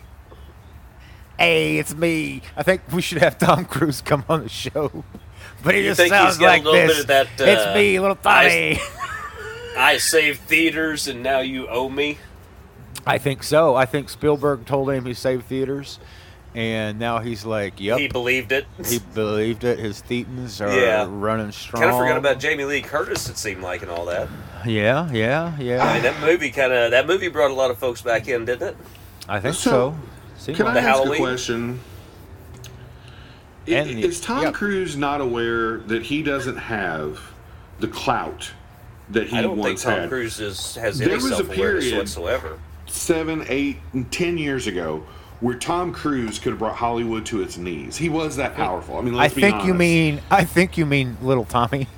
[1.39, 2.43] Hey, it's me.
[2.57, 5.05] I think we should have Tom Cruise come on the show.
[5.63, 7.01] But he You just think he's sounds got a like little bit this.
[7.01, 8.79] of that, it's uh, me, little Tommy.
[9.77, 12.19] I saved theaters, and now you owe me.
[13.07, 13.75] I think so.
[13.75, 15.99] I think Spielberg told him he saved theaters,
[16.57, 18.67] and now he's like, "Yep." He believed it.
[18.85, 19.79] He believed it.
[19.79, 21.07] His thetans are Yeah.
[21.09, 21.83] running strong.
[21.83, 23.29] Kind of forgot about Jamie Lee Curtis.
[23.29, 24.29] It seemed like and all that.
[24.65, 25.85] Yeah, yeah, yeah.
[25.85, 28.47] I mean, that movie kind of that movie brought a lot of folks back in,
[28.47, 28.77] didn't it?
[29.29, 29.97] I think So, so.
[30.39, 31.15] Seemed Can like I The ask Halloween?
[31.15, 31.81] a question?
[33.69, 34.55] I- And the- is Tom yep.
[34.55, 37.21] Cruise not aware that he doesn't have
[37.81, 38.51] the clout
[39.11, 40.09] that he I don't think once Tom had?
[40.09, 42.59] Cruise is, has There any was a self awareness period- whatsoever.
[42.87, 45.05] Seven, eight, and ten years ago,
[45.41, 47.97] where Tom Cruise could have brought Hollywood to its knees.
[47.97, 48.99] He was that powerful.
[48.99, 50.21] I mean, I let's be think you mean.
[50.31, 51.89] I think you mean little Tommy.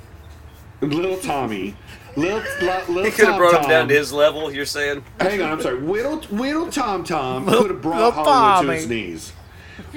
[0.81, 1.75] little Tommy.
[2.15, 4.51] Little, li- little He could have Tom brought him down to his level.
[4.51, 5.03] You're saying?
[5.19, 5.79] Hang on, I'm sorry.
[5.79, 8.77] Whittle, Whittle Tom Tom Little- could have brought little Hollywood to Tommy.
[8.77, 9.33] its knees.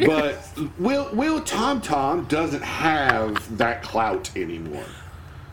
[0.07, 4.85] But Will Will Tom Tom doesn't have that clout anymore.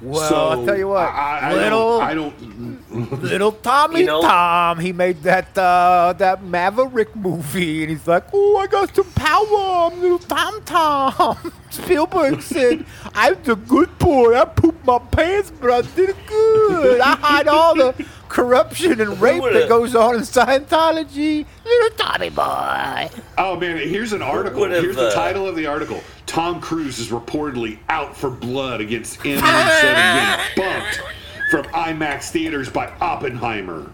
[0.02, 1.10] Well, so I'll tell you what.
[1.10, 3.22] I, I, I little don't, I don't.
[3.22, 8.24] little Tommy You know- Tom, he made that uh, that Maverick movie, and he's like,
[8.34, 14.36] "Oh, I got some power, I'm little Tom Tom." Spielberg said, "I'm the good boy.
[14.40, 17.02] I pooped my pants, but I did it good.
[17.02, 17.94] I hide all the
[18.30, 23.10] corruption and rape that goes on in Scientology." Little Tommy boy.
[23.38, 24.64] Oh man, here's an article.
[24.66, 26.02] Here's the uh, title of the article.
[26.30, 31.02] Tom Cruise is reportedly out for blood against MI7 getting bumped
[31.50, 33.92] from IMAX theaters by Oppenheimer.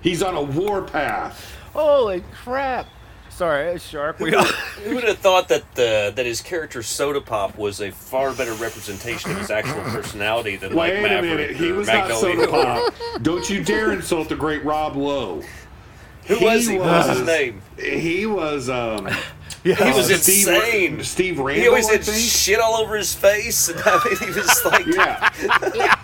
[0.00, 1.52] He's on a warpath.
[1.72, 2.86] Holy crap!
[3.30, 4.20] Sorry, it's sharp.
[4.20, 4.44] We all.
[4.44, 8.52] Who would have thought that uh, that his character Soda Pop was a far better
[8.52, 12.08] representation of his actual personality than like Wait a Maverick minute, he or was not
[12.10, 12.36] Magnolia?
[12.46, 12.94] soda pop.
[13.22, 15.42] Don't you dare insult the great Rob Lowe.
[16.26, 16.78] Who was he?
[16.78, 17.62] What was his name?
[17.78, 19.08] He was um
[19.62, 21.04] He was uh, Steve- insane.
[21.04, 21.62] Steve Randle.
[21.62, 22.16] He always I had think?
[22.18, 25.28] shit all over his face, and I mean, he was like, Yeah.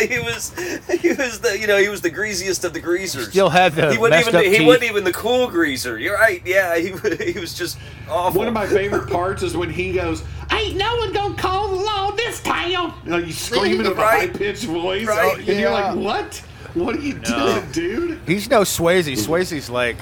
[0.00, 0.52] he was,
[1.00, 3.28] he was the, you know, he was the greasiest of the greasers.
[3.30, 4.66] Still had the he wasn't messed even, up the, he teeth.
[4.66, 5.98] wasn't even the cool greaser.
[5.98, 6.42] You're right.
[6.44, 6.88] Yeah, he,
[7.32, 7.78] he was just
[8.10, 8.40] awful.
[8.40, 11.76] One of my favorite parts is when he goes, Ain't no one gonna call the
[11.76, 12.92] law this town.
[13.06, 14.24] Like you screaming with Right.
[14.28, 15.38] a high pitched voice, Right.
[15.38, 16.42] and you're like, "What?
[16.74, 17.60] What are you No.
[17.60, 19.12] doing, dude?" He's no Swayze.
[19.16, 19.98] Swayze's like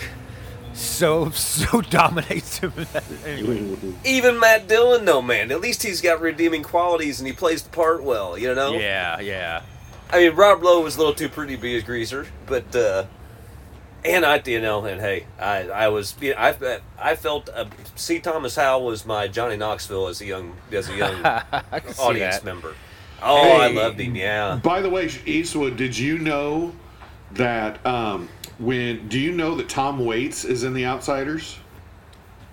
[0.75, 2.73] so so dominates him.
[3.27, 3.77] anyway.
[4.05, 7.71] Even Matt Dillon, though, man, at least he's got redeeming qualities and he plays the
[7.71, 8.37] part well.
[8.39, 8.73] You know.
[8.73, 9.62] Yeah, yeah.
[10.11, 13.05] I mean, Rob Lowe was a little too pretty to be a greaser, but uh,
[14.05, 17.66] and I, you know, and hey, I, I was, you know, I, I felt uh,
[17.95, 18.19] C.
[18.19, 22.37] Thomas Howell was my Johnny Knoxville as a young, as a young I can audience
[22.37, 22.45] that.
[22.45, 22.75] member.
[23.23, 23.75] Oh, I Hey.
[23.75, 24.14] loved him.
[24.14, 24.61] Yeah.
[24.62, 26.73] By the way, Eastwood, did you know
[27.33, 29.09] that um, when?
[29.09, 31.59] Do you know that Tom Waits is in The Outsiders?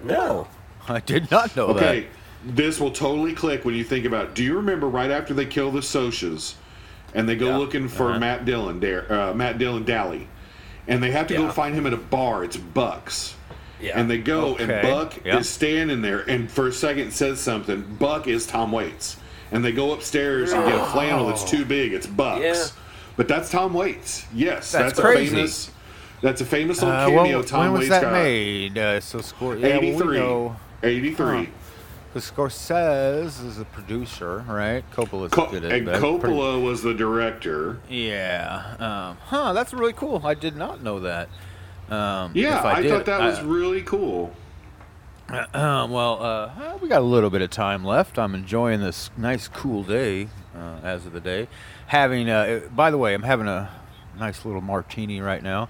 [0.04, 0.48] No.
[0.88, 1.78] I did not know that.
[1.84, 2.08] Okay,
[2.46, 4.26] this will totally click when you think about.
[4.26, 4.34] it.
[4.36, 6.54] Do you remember right after they kill the Socs,
[7.14, 7.58] and they go Yeah.
[7.58, 8.20] looking for Uh-huh.
[8.20, 10.28] Matt Dillon, there, uh, Matt Dillon Dally,
[10.88, 12.44] and they have to go find him at a bar.
[12.44, 13.36] It's Bucks.
[13.82, 14.00] Yeah.
[14.00, 15.38] And they go, and Buck Yeah.
[15.40, 17.98] is standing there, and for a second says something.
[18.00, 19.18] Buck is Tom Waits,
[19.52, 21.94] and they go upstairs and get a flannel that's too big.
[21.94, 22.66] It's Bucks, Yeah.
[23.18, 24.26] but that's Tom Waits.
[24.34, 25.28] Yes, That's that's, crazy.
[25.34, 25.72] a famous.
[26.22, 27.38] That's a famous little Uh, cameo.
[27.40, 28.14] well, Tom when was Waits that got.
[28.14, 28.78] made?
[28.78, 29.56] Uh, so score.
[29.56, 30.18] Yeah, well, we 83.
[30.20, 31.50] know 83.
[32.14, 34.84] the Scorsese is a producer, right?
[34.96, 35.72] Coppola Co- did it.
[35.74, 37.78] and Coppola pretty- was the director.
[37.90, 38.64] yeah.
[38.80, 39.54] Um, huh.
[39.54, 40.22] That's really cool.
[40.24, 41.28] I did not know that.
[41.90, 44.32] Um, Yeah, if I, did, thought that was really cool.
[45.30, 45.50] Um,
[45.92, 48.20] well, uh, uh, we got a little bit of time left.
[48.20, 51.48] I'm enjoying this nice, cool day uh, as of the day.
[51.88, 52.34] Having, uh,
[52.66, 53.70] uh, by the way, I'm having a
[54.18, 55.70] nice little martini right now.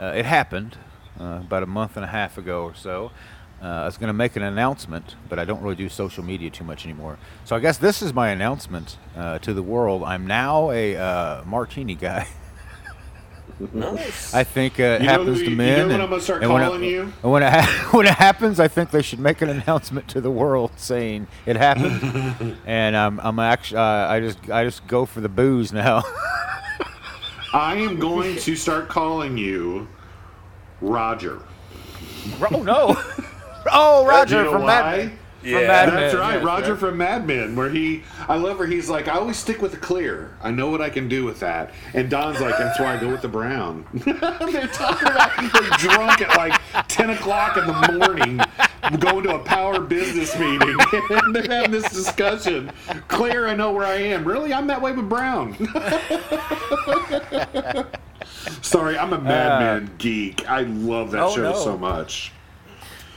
[0.00, 0.76] Uh, it happened
[1.20, 3.10] uh, about a month and a half ago or so.
[3.62, 6.50] Uh, I was going to make an announcement, but I don't really do social media
[6.50, 7.18] too much anymore.
[7.44, 10.02] So I guess this is my announcement uh, to the world.
[10.02, 12.26] I'm now a uh, martini guy.
[13.72, 14.34] Nice.
[14.34, 15.78] I think uh, it You happens who- to you men.
[15.78, 17.12] know what and- I'm gonna start and when it- calling you?
[17.22, 20.20] and when it ha- when it happens, I think they should make an announcement to
[20.20, 22.56] the world saying it happened.
[22.66, 26.02] and um, I'm actually uh, I just I just go for the booze now.
[27.52, 29.86] I am going to start calling you
[30.80, 31.40] Roger.
[32.50, 32.96] oh no!
[33.72, 34.66] Oh, Roger You know from why?
[34.66, 35.18] Mad Men.
[35.44, 35.58] Yeah.
[35.58, 36.80] From Mad That's Men, right, yes, Roger right.
[36.80, 39.76] from Mad Men, where he, I love where he's like, I always stick with the
[39.78, 40.30] clear.
[40.42, 41.72] I know what I can do with that.
[41.92, 43.84] And Don's like, that's why I go with the brown.
[43.92, 48.40] they're talking about they're drunk at like 10 o'clock in the morning,
[49.00, 50.76] going to a power business meeting,
[51.10, 52.70] and they're having this discussion.
[53.08, 54.24] Clear, I know where I am.
[54.26, 54.52] Really?
[54.52, 55.54] I'm that way with brown.
[58.62, 60.48] Sorry, I'm a Mad Men geek.
[60.48, 61.54] I love that Uh, oh, show no.
[61.54, 62.32] so much.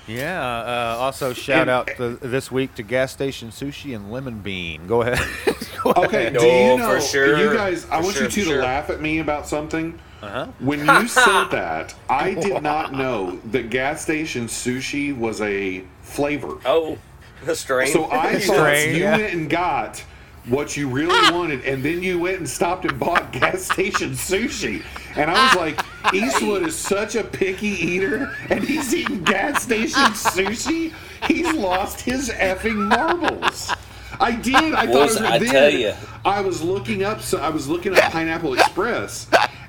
[0.07, 0.41] Yeah.
[0.41, 4.87] Uh, also, shout And- out to, this week to Gas Station Sushi and Lemon Bean.
[4.87, 5.19] Go ahead.
[5.83, 6.37] Go Okay, ahead.
[6.39, 6.95] do you know?
[6.95, 7.37] for sure.
[7.37, 8.61] You guys, I For want sure, you two for to sure.
[8.63, 9.99] laugh at me about something.
[10.21, 10.47] Uh-huh.
[10.59, 16.57] When you said that, I did not know that gas station sushi was a flavor.
[16.65, 16.97] Oh,
[17.45, 17.91] the strain.
[17.93, 19.17] So I thought Strange, you yeah.
[19.17, 20.03] went and got
[20.47, 24.83] what you really wanted, and then you went and stopped and bought gas station sushi.
[25.15, 25.79] And I was like,
[26.13, 30.93] Eastwood is such a picky eater, and he's eating gas station sushi.
[31.27, 33.71] He's lost his effing marbles.
[34.19, 34.73] I did.
[34.73, 35.93] I thought it was I then tell ya.
[36.25, 37.21] I was looking up.
[37.21, 39.27] So I was looking up Pineapple Express,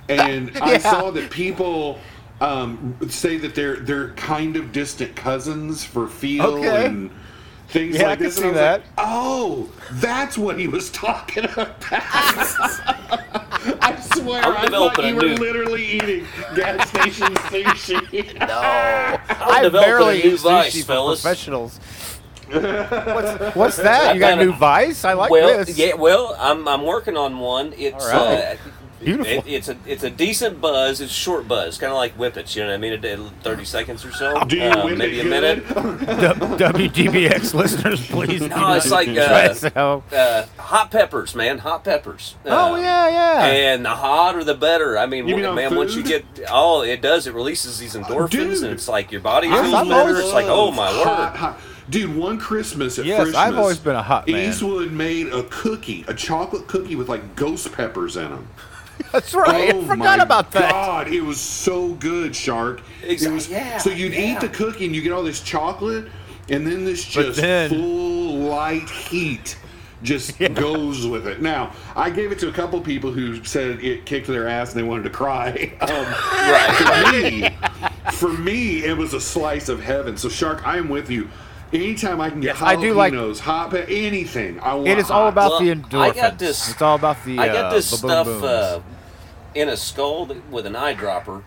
[0.08, 0.78] and I Yeah.
[0.78, 1.98] saw that people
[2.40, 6.86] um, say that they're they're kind of distant cousins for feel Okay.
[6.86, 7.10] and
[7.68, 8.36] things Yeah, I like can this.
[8.36, 8.80] see I was that.
[8.80, 11.76] like, oh, that's what he was talking about.
[13.80, 18.38] I swear, I'm I thought you were new- literally eating gas station sushi.
[18.48, 21.78] No, I developing barely a new eat vice, sushi for professionals.
[22.48, 24.14] what's, what's that?
[24.14, 25.04] You got a got a- new vice?
[25.04, 25.76] I like well, this.
[25.76, 27.74] yeah, well, I'm I'm working on one.
[27.76, 28.54] It's All right.
[28.54, 28.56] uh,
[29.00, 29.32] Beautiful.
[29.32, 31.00] It, it's a it's a decent buzz.
[31.00, 32.56] It's short buzz, kind of like whippets.
[32.56, 32.92] You know what I mean?
[32.94, 34.36] A day- Thirty seconds or so.
[34.36, 34.44] Uh,
[34.96, 35.66] maybe a minute.
[35.74, 35.98] W-
[36.56, 38.40] WDBX listeners, please.
[38.42, 40.00] No, it's like, uh.
[40.12, 41.58] Uh, hot peppers, man.
[41.58, 42.34] Hot peppers.
[42.44, 43.46] Oh Uh, yeah, yeah.
[43.46, 44.98] And the hotter the better.
[44.98, 47.26] I mean, You mean w- on man, once you get oh, it does.
[47.26, 48.62] It releases these endorphins, Dude.
[48.64, 50.16] and it's like your body feels better.
[50.18, 51.36] It's like, oh my Hot, word.
[51.38, 51.60] hot.
[51.90, 54.50] Dude, one Christmas at Yes, I've always been a hot man.
[54.50, 58.48] Eastwood made a cookie, a chocolate cookie with like ghost peppers in them.
[59.12, 59.74] That's right.
[59.74, 60.70] Oh I forgot about that.
[60.70, 62.82] God, it was so good, Shark.
[63.02, 64.34] It Exact- was, yeah, so you'd yeah.
[64.34, 66.08] eat the cookie and you get all this chocolate,
[66.48, 69.56] and then this just then- full light heat
[70.02, 71.42] just goes with it.
[71.42, 74.78] Now, I gave it to a couple people who said it kicked their ass and
[74.78, 75.72] they wanted to cry.
[75.80, 76.74] Um, Right.
[76.76, 80.16] for me, for me, it was a slice of heaven.
[80.16, 81.28] So, Shark, I am with you.
[81.72, 84.88] Anytime I can get Yes, I do like- jalapenos, hot pe- anything, I want.
[84.88, 85.28] It is all hot.
[85.32, 87.38] about Well, the I got this- it's all about the.
[87.38, 88.80] I got uh, this ba-boom stuff uh,
[89.54, 91.42] in a skull that, with an eyedropper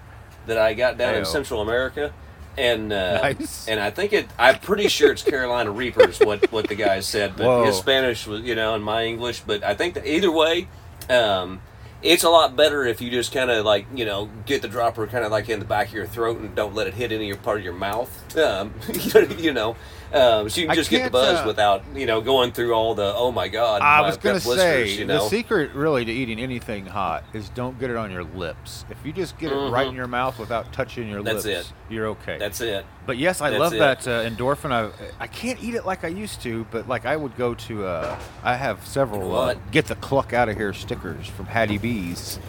[0.46, 2.14] that I got down in Central America.
[2.58, 3.68] and uh, Nice.
[3.68, 4.28] and I think it.
[4.38, 6.20] I'm pretty sure it's Carolina Reapers.
[6.20, 7.66] What what the guy said, but Whoa.
[7.66, 9.40] his Spanish was you know, and my English.
[9.48, 10.68] But I think that either way,
[11.10, 11.62] um,
[12.04, 15.08] it's a lot better if you just kind of like you know get the dropper
[15.08, 17.34] kind of like in the back of your throat and don't let it hit any
[17.34, 18.38] part of your mouth.
[18.38, 18.74] Um,
[19.38, 19.78] you know,
[20.14, 22.94] um, so you can just get the buzz uh, without you know going through all
[22.96, 23.82] the oh my god.
[23.82, 27.80] I I've was gonna say you the secret really to eating anything hot is don't
[27.80, 28.86] get it on your lips.
[28.90, 31.26] If you just get it right in your mouth without touching your Mm-hmm.
[31.26, 31.94] That's lips, it.
[31.94, 32.38] you're okay.
[32.38, 32.86] That's it.
[33.06, 33.80] But yes, I That's love it.
[33.80, 34.72] that uh, endorphin.
[34.72, 34.90] I
[35.20, 37.86] I can't eat it like I used to, but like I would go to.
[37.86, 42.40] Uh, I have several uh, get the cluck out of here stickers from Hattie B's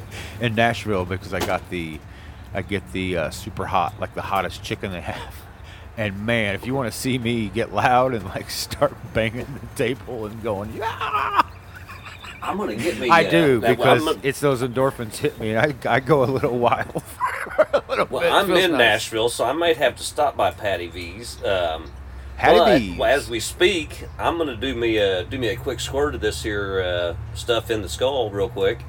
[0.40, 1.98] in Nashville because I got the
[2.54, 5.34] I get the uh, super hot, like the hottest chicken they have.
[5.96, 9.66] And man, if you want to see me get loud and like start banging the
[9.76, 11.42] table and going, yeah,
[12.42, 13.08] I'm gonna get me.
[13.10, 16.00] I uh, do that- because I'm gonna- it's those endorphins hit me, and I, I
[16.00, 17.02] go a little wild.
[17.02, 18.32] for a little Well, bit.
[18.32, 18.78] I'm in nice.
[18.78, 21.36] Nashville, so I might have to stop by Patty V's.
[21.44, 21.90] Um,
[22.40, 22.98] but V's.
[22.98, 26.20] well, as we speak, I'm gonna do me a do me a quick squirt of
[26.22, 28.80] this here uh, stuff in the skull real quick.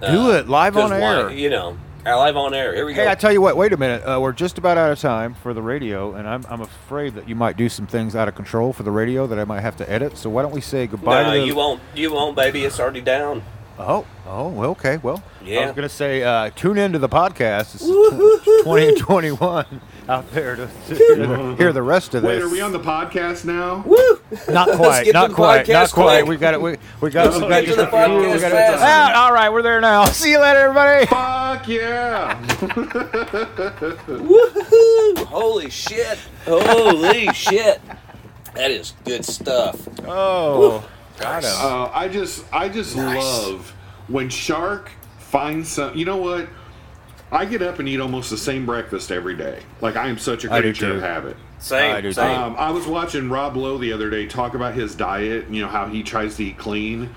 [0.00, 1.30] Do it, live on why- air.
[1.30, 2.74] You know, uh, live on air.
[2.74, 3.10] Here we Hey, go.
[3.10, 3.56] I tell you what.
[3.56, 4.02] Wait a minute.
[4.02, 7.28] Uh, we're just about out of time for the radio, and I'm, I'm afraid that
[7.28, 9.76] you might do some things out of control for the radio that I might have
[9.78, 10.16] to edit.
[10.16, 11.46] So why don't we say goodbye no, to the?
[11.46, 11.80] you won't.
[11.94, 12.64] You won't, baby.
[12.64, 13.42] It's already down.
[13.80, 14.96] Oh, oh, okay.
[14.96, 17.76] Well, I was gonna say uh, tune into the podcast.
[17.76, 22.24] It's tw- 20 and 21 out there to, to hear, the, hear the rest of
[22.24, 22.44] Wait, this.
[22.44, 23.84] are we on the podcast now?
[23.86, 24.20] Woo!
[24.48, 25.12] Not quite.
[25.12, 25.68] Not quite.
[25.68, 26.26] Not podcast quite.
[26.26, 26.60] We got it.
[26.60, 27.26] We, we got.
[27.26, 28.18] Let's we got get to just a few.
[28.18, 28.82] We got fast.
[28.82, 30.04] Ah, all right, we're there now.
[30.06, 31.06] See you later, everybody.
[31.06, 32.42] Fuck yeah!
[34.08, 35.24] Woohoo!
[35.26, 36.18] Holy shit!
[36.46, 37.80] Holy shit!
[38.54, 39.88] That is good stuff.
[40.04, 40.84] Oh,
[41.18, 41.50] got him.
[41.54, 43.22] Uh, I just, I just Nice.
[43.22, 43.70] love
[44.08, 45.96] when Shark finds some.
[45.96, 46.48] You know what?
[47.30, 49.60] I get up and eat almost the same breakfast every day.
[49.82, 51.36] Like I am such a do creature of habit.
[51.58, 51.94] Same.
[51.94, 52.38] I do same.
[52.38, 55.48] Um, I was watching Rob Lowe the other day talk about his diet.
[55.50, 57.10] You know how he tries to eat clean,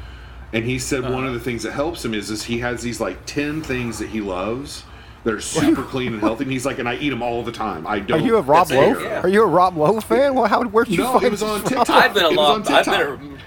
[0.52, 1.28] and he said one Uh-huh.
[1.28, 4.10] of the things that helps him is is he has these like ten things that
[4.10, 4.84] he loves
[5.24, 6.43] that are super clean and healthy.
[6.43, 7.88] And he's like, and I eat them all the time.
[7.88, 8.20] I don't.
[8.22, 8.99] Are you a Rob Lowe?
[8.99, 9.22] yeah.
[9.22, 10.34] Are you a Rob Lowe fan?
[10.34, 11.70] Well, how where'd you No, find it was on this?
[11.70, 11.89] TikTok.
[11.89, 12.60] I've been a long.
[12.62, 12.88] was lot.
[12.89, 13.38] on I've been a,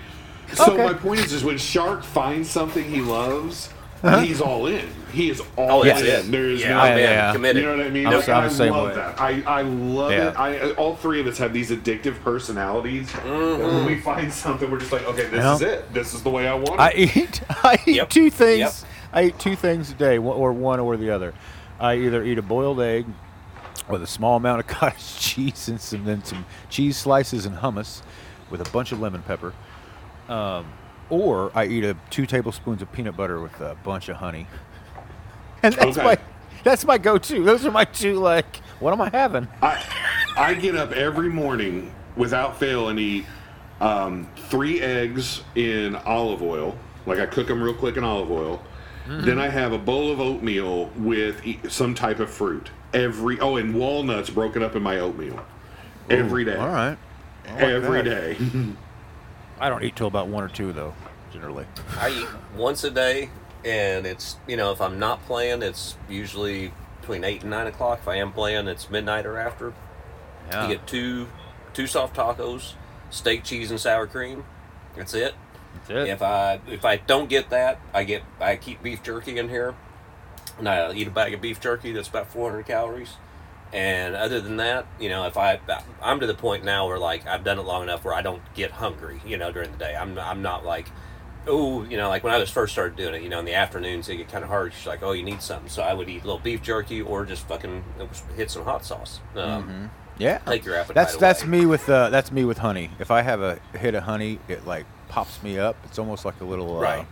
[0.55, 0.85] So Okay.
[0.85, 3.69] my point is, is when Shark finds something he loves,
[4.23, 4.87] he's all in.
[5.13, 6.07] He is all Oh, that's in.
[6.07, 6.31] it.
[6.33, 6.79] There is yeah, no.
[6.81, 6.99] I'm in.
[6.99, 7.33] yeah.
[7.33, 7.63] Committed.
[7.63, 8.07] You know what I mean?
[8.09, 8.95] I'm Like, the- I'm I love way.
[8.97, 9.21] that.
[9.21, 10.29] I, I love Yeah.
[10.31, 10.37] it.
[10.39, 13.13] I all three of us have these addictive personalities.
[13.15, 13.63] And Mm-hmm.
[13.63, 15.55] when we find something, we're just like, okay, this Yeah.
[15.55, 15.95] is it.
[15.95, 16.81] This is the way I want it.
[16.81, 17.43] I eat.
[17.63, 18.11] I eat Yep.
[18.11, 18.59] two things.
[18.59, 18.73] Yep.
[19.13, 21.33] I eat two things a day, or one or the other.
[21.79, 23.07] I either eat a boiled egg
[23.89, 28.03] with a small amount of cottage cheese and some then some cheese slices and hummus
[28.51, 29.53] with a bunch of lemon pepper.
[30.29, 30.67] Um,
[31.11, 34.47] or I eat a two tablespoons of peanut butter with a bunch of honey.
[35.63, 36.05] And that's Okay.
[36.05, 36.19] my
[36.63, 37.45] that's my go-to.
[37.45, 38.15] Those are my two.
[38.19, 39.47] Like, what am I having?
[39.63, 39.83] I,
[40.37, 43.27] I get up every morning without fail and eat
[43.81, 46.77] um, three eggs in olive oil.
[47.07, 48.63] Like I cook them real quick in olive oil.
[49.07, 49.27] Mm-hmm.
[49.27, 52.71] Then I have a bowl of oatmeal with some type of fruit.
[52.95, 55.45] Every oh, and walnuts broken up in my oatmeal.
[56.09, 56.57] Every day.
[56.57, 56.97] All right.
[57.47, 58.39] Every that.
[58.39, 58.39] day.
[59.61, 60.95] I don't eat till about one or two though,
[61.33, 61.67] generally.
[61.99, 63.31] I eat once a day,
[63.65, 68.01] and it's you know if I'm not playing, it's usually between eight and nine o'clock.
[68.03, 69.73] If I am playing, it's midnight or after.
[70.51, 70.69] Yeah.
[70.69, 71.29] You get two
[71.73, 72.75] two soft tacos,
[73.11, 74.45] steak, cheese, and sour cream.
[74.97, 75.35] That's it.
[75.75, 76.09] That's it.
[76.09, 79.75] If I if I don't get that, I get I keep beef jerky in here,
[80.59, 83.17] and I eat a bag of beef jerky that's about 400 calories.
[83.75, 85.59] And other than that, you know, if I
[86.01, 88.41] I'm to the point now where like I've done it long enough where I don't
[88.55, 89.97] get hungry, you know, during the day.
[89.97, 90.87] I'm I'm not like,
[91.49, 93.55] oh, you know, like when I was first started doing it, you know, in the
[93.55, 94.73] afternoons it get kind of hard.
[94.73, 97.25] She's like, oh, you need something, so I would eat a little beef jerky or
[97.25, 97.83] just fucking
[98.37, 99.21] hit some hot sauce.
[99.35, 102.91] Um, Yeah, Take your appetite That's that's me with uh, that's me with honey.
[103.01, 105.77] If I have a hit of honey, it like pops me up.
[105.85, 107.07] It's almost like a little uh, Right.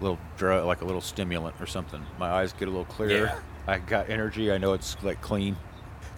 [0.00, 2.06] little drug, like a little stimulant or something.
[2.20, 3.26] My eyes get a little clearer.
[3.26, 3.38] Yeah.
[3.66, 4.52] I got energy.
[4.52, 5.56] I know it's like clean,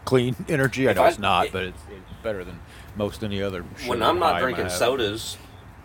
[0.06, 0.88] clean energy.
[0.88, 2.58] I know I- it's not, it- but it's, it's better than
[2.96, 3.60] most any other.
[3.86, 5.36] when I'm not drinking sodas,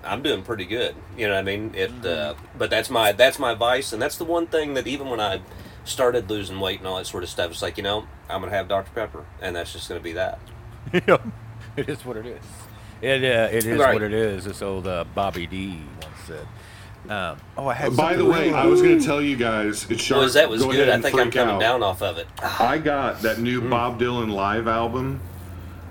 [0.06, 0.96] I'm doing pretty good.
[1.18, 1.74] You know what I mean?
[1.76, 2.58] It, uh, Mm-hmm.
[2.58, 5.42] but that's my that's my vice, and that's the one thing that even when I
[5.84, 8.52] started losing weight and all that sort of stuff, it's like you know I'm gonna
[8.54, 10.40] have Dr Pepper, and that's just gonna be that.
[10.94, 11.18] Yeah,
[11.78, 12.44] it is what it is.
[13.02, 13.94] It uh, it is Right.
[13.94, 14.46] what it is.
[14.46, 16.48] This old uh, Bobby D once said.
[17.10, 17.95] Um, oh, I had.
[17.97, 20.22] By the way, really- I was going to tell you guys, it's sharp.
[20.22, 21.60] Well, that was Go good, I think I'm freak coming out.
[21.60, 22.28] down off of it.
[22.60, 23.70] I got that new Hmm.
[23.70, 25.20] Bob Dylan live album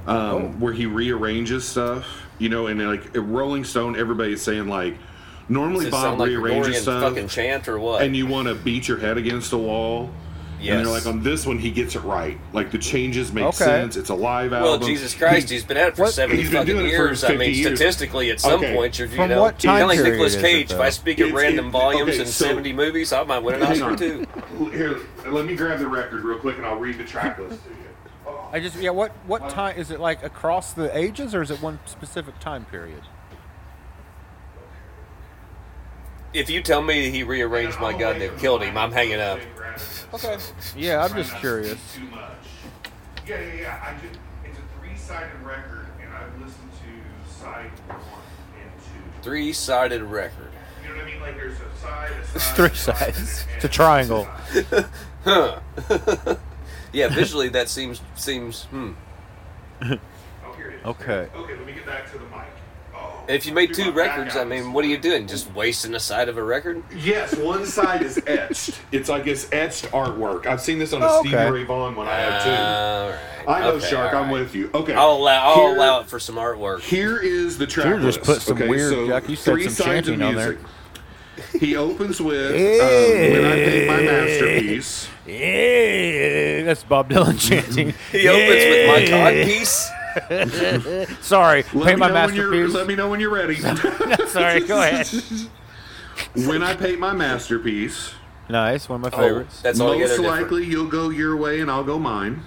[0.06, 0.40] um, Oh.
[0.58, 2.06] where he rearranges stuff.
[2.38, 4.96] You know, and like Rolling Stone, everybody's saying like,
[5.48, 8.02] normally Bob sound like rearranges stuff, fucking chant or what?
[8.02, 10.10] and you want to beat your head against a wall.
[10.62, 12.38] And they're like, on this one, he gets it right.
[12.52, 13.56] Like the changes make Okay.
[13.64, 13.96] sense.
[13.96, 14.80] It's a live Well, album.
[14.80, 16.86] Well, Jesus Christ, He- he's been at it for What- seventy He's been fucking doing
[16.86, 17.24] it for years.
[17.24, 17.78] I mean, years.
[17.78, 18.74] statistically, at some Okay.
[18.74, 20.72] point, you're you From know, what time kind of like period Nicolas is it, Cage.
[20.72, 23.54] if I speak at random it- volumes okay, in so- seventy movies, I might win
[23.56, 23.96] an Hang Oscar on.
[23.96, 24.26] too.
[24.72, 24.96] Here,
[25.26, 27.76] let me grab the record real quick, and I'll read the track list to you.
[28.52, 28.90] I just yeah.
[28.90, 30.00] What what time is it?
[30.00, 33.02] Like across the ages, or is it one specific time period?
[36.32, 39.40] If you tell me he rearranged my gun that killed him, I'm hanging up.
[40.14, 40.36] Okay.
[40.76, 41.78] Yeah, I'm just curious.
[41.94, 42.22] Too much.
[43.26, 43.84] Yeah, yeah, yeah.
[43.84, 47.98] I just, it's a three-sided record, and I've listened to side one
[48.60, 49.22] and two.
[49.22, 50.50] Three sided record.
[50.82, 51.20] You know what I mean?
[51.20, 53.46] Like there's a side, a side, It's three a side, sides.
[53.48, 54.28] and- It's a triangle.
[55.24, 55.60] Huh.
[56.92, 58.92] yeah, visually that seems seems hmm.
[59.82, 60.86] Oh, here it is.
[60.86, 61.28] Okay.
[61.34, 62.46] Okay, let me get back to the mic.
[63.28, 65.26] If you made two records, I mean, what are you doing?
[65.28, 66.82] Just wasting the side of a record?
[66.96, 68.80] Yes, one side is etched.
[68.90, 70.46] It's like it's etched artwork.
[70.46, 71.50] I've seen this on a Oh, Stevie okay.
[71.50, 72.50] Ray Vaughan one I have too.
[72.50, 73.18] All right.
[73.48, 74.12] I know, okay, Shark.
[74.14, 74.70] all I'm with you.
[74.74, 74.94] Okay.
[74.94, 75.48] I'll allow.
[75.50, 76.80] I'll Here- allow it for some artwork.
[76.80, 78.26] Here is the track Should've just list.
[78.30, 80.48] put some okay, weird- so Jack, you said three some of chanting on there.
[80.52, 80.66] music.
[81.60, 87.94] He opens with um, "When I Paint My Masterpiece." Yeah, that's Bob Dylan chanting.
[88.12, 89.44] He opens with my Yeah.
[89.46, 89.88] codpiece.
[91.20, 92.74] Sorry, Let paint my when masterpiece.
[92.74, 93.56] Let me know when you're ready.
[94.26, 95.08] Sorry, go ahead.
[96.46, 98.12] when I paint my masterpiece,
[98.48, 99.62] Nice, one of my Oh, favorites.
[99.62, 100.42] that's altogether most different.
[100.42, 102.42] likely you'll go your way and I'll go mine.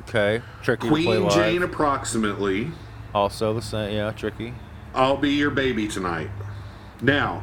[0.00, 1.32] okay, tricky to play Queen live.
[1.34, 2.70] Jane, approximately.
[3.14, 3.94] Also the same.
[3.94, 4.54] Yeah, tricky.
[4.94, 6.30] I'll be your baby tonight.
[7.00, 7.42] Now,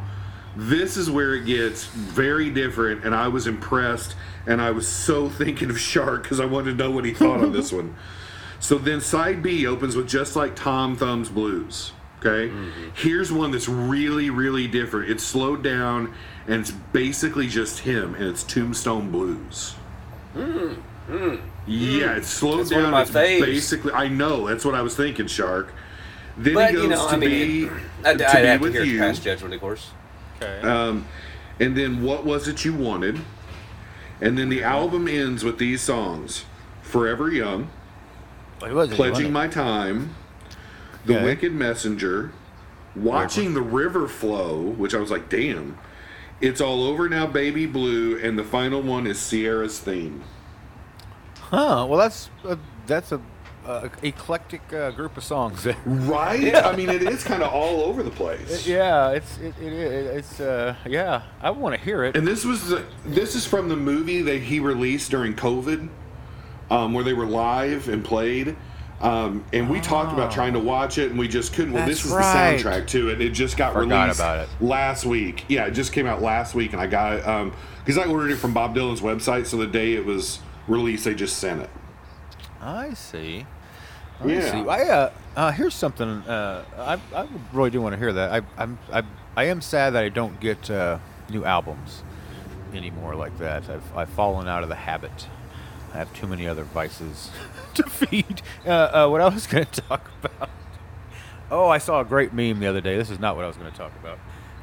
[0.56, 4.16] this is where it gets very different, and I was impressed,
[4.48, 7.42] and I was so thinking of Shark because I wanted to know what he thought
[7.42, 7.96] on this one.
[8.60, 11.94] So then side B opens with just like Tom Thumb's Blues.
[12.20, 12.90] Okay, mm-hmm.
[12.96, 15.10] here's one that's really, really different.
[15.10, 16.14] It's slowed down,
[16.48, 19.76] and it's basically just him, and it's Tombstone Blues.
[20.36, 21.42] Mm, mm, mm.
[21.66, 22.86] Yeah, it's slowed That's one down.
[22.88, 23.40] of my it's faves.
[23.40, 25.74] basically, I know that's what I was thinking, Shark.
[26.38, 27.70] Then But he goes you know, to I mean, be
[28.04, 29.00] I'd, to I'd be have to with hear you.
[29.00, 29.92] past judgment, of course.
[30.42, 30.68] Okay.
[30.68, 31.06] Um,
[31.60, 33.22] and then what was it you wanted?
[34.20, 34.70] And then the mm-hmm.
[34.70, 36.44] album ends with these songs:
[36.82, 37.79] "Forever Young," Well, he wasn't
[38.60, 39.32] "Pledging.
[39.32, 40.16] My Time,"
[41.06, 41.24] "The Okay.
[41.26, 42.32] Wicked Messenger,"
[42.96, 45.78] "Watching the River Flow," which I was like, "Damn."
[46.42, 50.24] It's all over now, baby blue, and the final one is Sierra's theme.
[51.42, 51.86] Huh?
[51.90, 52.56] Well, that's uh,
[52.88, 53.20] that's a
[53.66, 55.68] uh, eclectic uh, group of songs.
[55.86, 56.56] Right?
[56.66, 58.66] I mean, it is kind of all over the place.
[58.66, 61.24] yeah, it's it, it, it it's uh yeah.
[61.42, 62.16] I want to hear it.
[62.16, 65.90] And this was the, this is from the movie that he released during COVID,
[66.70, 68.56] um, where they were live and played.
[69.02, 71.74] Um, and we talked about trying to watch it, and we just couldn't.
[71.74, 72.58] Well, this was right.
[72.58, 73.22] the soundtrack to it.
[73.22, 74.50] It just got Forgot released about it.
[74.60, 75.46] last week.
[75.48, 77.54] Yeah, it just came out last week, and I got it
[77.86, 79.46] because I ordered it from Bob Dylan's website.
[79.46, 81.70] So the day it was released, they just sent it.
[82.62, 83.46] I see.
[84.22, 84.52] I Yeah.
[84.52, 84.70] see.
[84.70, 86.10] I, uh, uh, here's something.
[86.10, 88.32] Uh, I, I really do want to hear that.
[88.34, 89.04] I, I'm, I,
[89.38, 91.00] I am sad that I don't get uh,
[91.30, 92.04] new albums
[92.74, 93.70] anymore like that.
[93.70, 95.28] I've, I've fallen out of the habit.
[95.94, 97.32] I have too many other vices
[97.76, 98.42] to feed.
[98.66, 100.50] Uh, uh, what I was going to talk about.
[101.52, 102.98] Oh, I saw a great meme the other day.
[102.98, 104.20] This is not what I was going to talk about.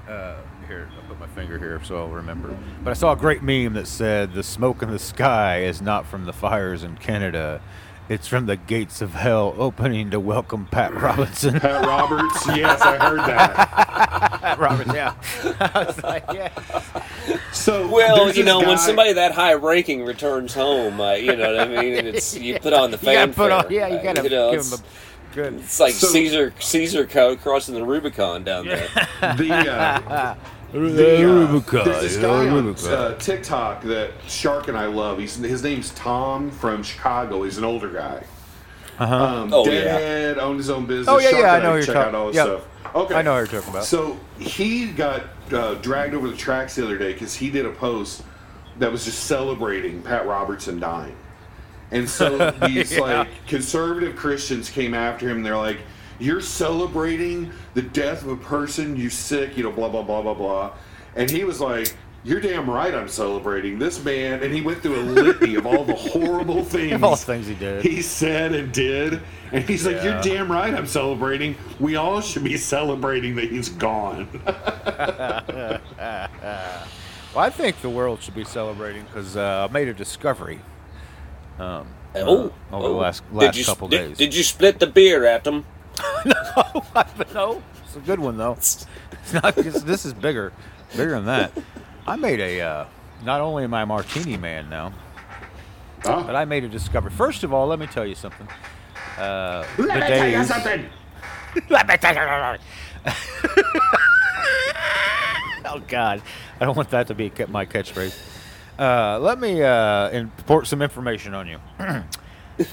[0.09, 0.37] Uh,
[0.69, 2.57] here, I'll put my finger here so I'll remember.
[2.83, 6.07] But I saw a great meme that said, "The smoke in the sky is not
[6.07, 7.61] from the fires in Canada;
[8.09, 12.97] it's from the gates of hell opening to welcome Pat Robertson." Pat Roberts, yes, I
[12.97, 13.55] heard that.
[14.41, 15.15] Pat Roberts, yeah.
[15.75, 16.51] I was like, yeah.
[17.53, 21.53] So Well, you this know, when somebody that high ranking returns home, uh, you know
[21.55, 21.95] what I mean.
[21.95, 23.35] And it's you put on the You gotta fanfare.
[23.49, 23.89] put on, yeah.
[23.89, 24.85] You uh, gotta you know, give it's, him
[25.33, 25.55] a good.
[25.55, 28.87] it's like So- Caesar Caesar co- crossing the Rubicon down there.
[29.21, 30.35] the uh,
[30.73, 35.19] The, the, uh, there's this guy on uh, TikTok that Shark and I love.
[35.19, 37.45] He's his name's Tom from Chicago.
[37.45, 38.25] He's an older guy.
[38.99, 39.73] Um, Oh, yeah.
[39.73, 41.09] Deadhead, owned his own business.
[41.09, 42.47] Oh, yeah, Shark yeah, I know who you're check talk- out all his yep.
[42.47, 42.95] stuff.
[42.95, 43.85] Okay, I know what you're talking about.
[43.85, 47.71] So he got uh, dragged over the tracks the other day because he did a
[47.71, 48.23] post
[48.79, 51.17] that was just celebrating Pat Robertson dying.
[51.91, 53.01] And so these Yeah.
[53.01, 55.39] like conservative Christians came after him.
[55.39, 55.79] And they're like,
[56.19, 60.35] "You're celebrating the death of a person, you sick, you know, blah blah blah blah
[60.35, 60.73] blah."
[61.15, 61.95] And he was like,
[62.25, 65.85] "You're damn right, I'm celebrating this man." And he went through a litany of all
[65.85, 67.83] the horrible things, All the things he did.
[67.83, 69.21] he said and did.
[69.53, 71.57] And he's like, "You're damn right, I'm celebrating.
[71.81, 74.29] We all should be celebrating that he's gone."
[77.35, 80.59] Well, I think the world should be celebrating because uh, I made a discovery.
[81.59, 82.83] Um, Oh, over oh.
[82.83, 84.17] the last Did last you, couple did, days.
[84.17, 85.67] Did you split the beer at them?
[87.35, 88.53] No, it's a good one though.
[88.53, 88.87] It's
[89.33, 89.57] not.
[89.59, 90.53] It's, this is bigger,
[90.93, 91.53] bigger than that.
[92.07, 92.61] I made a.
[92.61, 92.87] Uh,
[93.25, 94.93] not only am I a martini man now,
[96.07, 96.23] Oh.
[96.23, 97.11] But I made a discovery.
[97.11, 98.47] First of all, let me tell you something.
[99.19, 100.87] Uh, Let me tell you something.
[101.71, 102.67] Let me tell you something.
[105.65, 106.23] oh God,
[106.61, 108.17] I don't want that to be my catchphrase.
[108.79, 111.59] Uh, let me uh, import some information on you.
[111.79, 112.03] uh,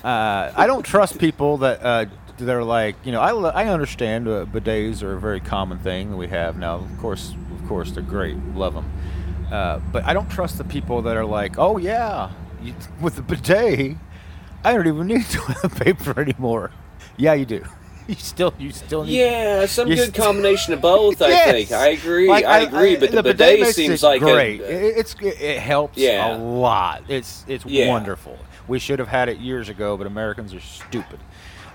[0.04, 2.06] I don't trust people that uh,
[2.44, 6.18] they're like, you know, I, I understand uh, bidets are a very common thing that
[6.18, 6.76] we have now.
[6.76, 8.92] Of course, of course, they're great, love them.
[9.52, 12.32] Uh, but I don't trust the people that are like, oh yeah,
[12.62, 13.98] you, with the bidet,
[14.64, 16.72] I don't even need toilet paper anymore.
[17.18, 17.64] Yeah, you do.
[18.06, 19.14] You still, you still need.
[19.18, 21.22] Yeah, some good st- combination of both.
[21.22, 21.52] I Yes.
[21.52, 22.28] think I agree.
[22.28, 24.60] Like, I, agree, but the, bidet, makes seems like great.
[24.60, 26.36] A, It- it's it helps Yeah.
[26.36, 27.04] a lot.
[27.08, 27.88] It's it's Yeah.
[27.88, 28.38] wonderful.
[28.68, 31.18] We should have had it years ago, but Americans are stupid.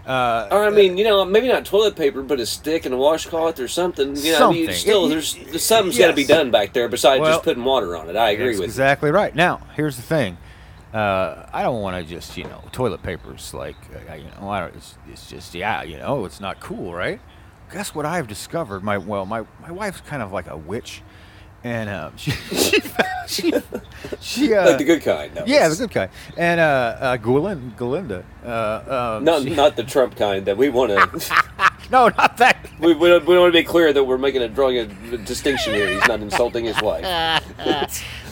[0.09, 2.97] Uh, or I mean, you know, maybe not toilet paper, but a stick and a
[2.97, 4.17] washcloth or something.
[4.17, 4.75] You know, I mean, Something.
[4.75, 8.09] still, there's something's got to be done back there besides Well, just putting water on
[8.09, 8.17] it.
[8.17, 9.35] I agree with exactly right.
[9.35, 10.39] Now, here's the thing.
[10.95, 13.77] Uh, I don't want to just, you know, toilet paper's like,
[14.09, 17.21] uh, you know, I don't, it's, it's just, yeah, you know, it's not cool, right?
[17.71, 18.83] Guess what I've discovered?
[18.83, 21.03] My well, my, my wife's kind of like a witch,
[21.65, 22.81] and uh, she she
[23.27, 23.53] she,
[24.21, 25.35] she uh, Like the good kind.
[25.35, 29.77] No, yeah, the good kind, and uh, uh, Galind, Galinda, uh, um, Not, she- not
[29.77, 31.35] the Trump kind that we want to.
[31.91, 32.57] no, not that.
[32.81, 35.75] we, we, don't, we want to be clear that we're making a drawing a distinction
[35.75, 35.89] here.
[35.93, 37.05] He's not insulting his wife.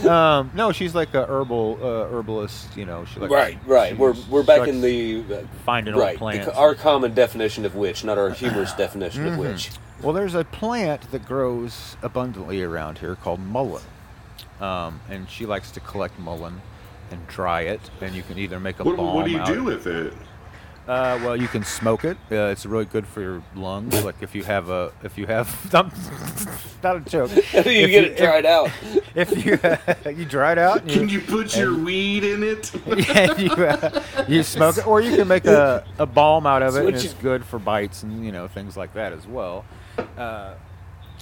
[0.06, 2.76] Um, no, she's like a herbal uh, herbalist.
[2.76, 3.90] You know, she like Right, right.
[3.90, 6.48] she- We're we're back in the uh, finding old right the, plants.
[6.48, 9.70] our common definition of witch, not our humorous definition of witch.
[10.02, 13.82] Well, there's a plant that grows abundantly around here called mullein,
[14.60, 16.60] um, and she likes to collect mullein
[17.10, 19.14] and dry it, and you can either make a What, balm.
[19.14, 20.12] what do you out do of- with it?
[20.86, 22.16] Uh, well, you can smoke it.
[22.30, 24.04] Uh, it's really good for your lungs.
[24.04, 25.48] Like if you have a, if you have,
[26.84, 27.34] not a joke.
[27.34, 28.70] you If get it if- dried out.
[29.16, 29.58] If, you
[30.12, 32.70] you dry it out, and Can you put your weed in it?
[32.86, 36.76] yeah, you, uh, you smoke it, or you can make a, a balm out of
[36.76, 39.26] it, what and you- it's good for bites and you know things like that as
[39.26, 39.64] well.
[39.98, 40.54] Uh,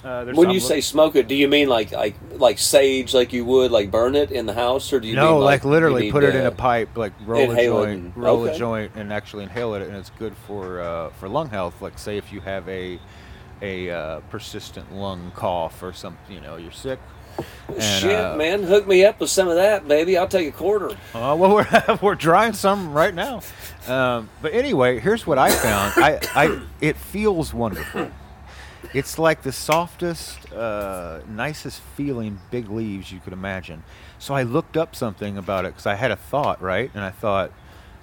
[0.05, 3.33] uh, When you li- say smoke it, do you mean like like like sage, like
[3.33, 5.71] you would like burn it in the house, or do you no, mean like, you
[5.71, 8.45] literally need, put it in a pipe, like roll a inhale it joint, and- roll
[8.45, 11.81] a joint, and actually inhale it, and it's good for uh, for lung health.
[11.81, 12.99] Like say if you have a
[13.63, 16.99] a uh, persistent lung cough or something, you know, you're sick.
[17.69, 20.17] And, Shit, uh, man, hook me up with some of that, baby.
[20.17, 20.91] I'll take a quarter.
[21.15, 23.41] Uh, well, we're we're drying some right now.
[23.89, 25.95] Um, but anyway, here's what I found.
[25.97, 28.11] I, I it feels wonderful.
[28.93, 33.83] It's like the softest, uh, nicest feeling big leaves you could imagine.
[34.19, 36.91] So I looked up something about it because I had a thought, right?
[36.95, 37.51] And I thought,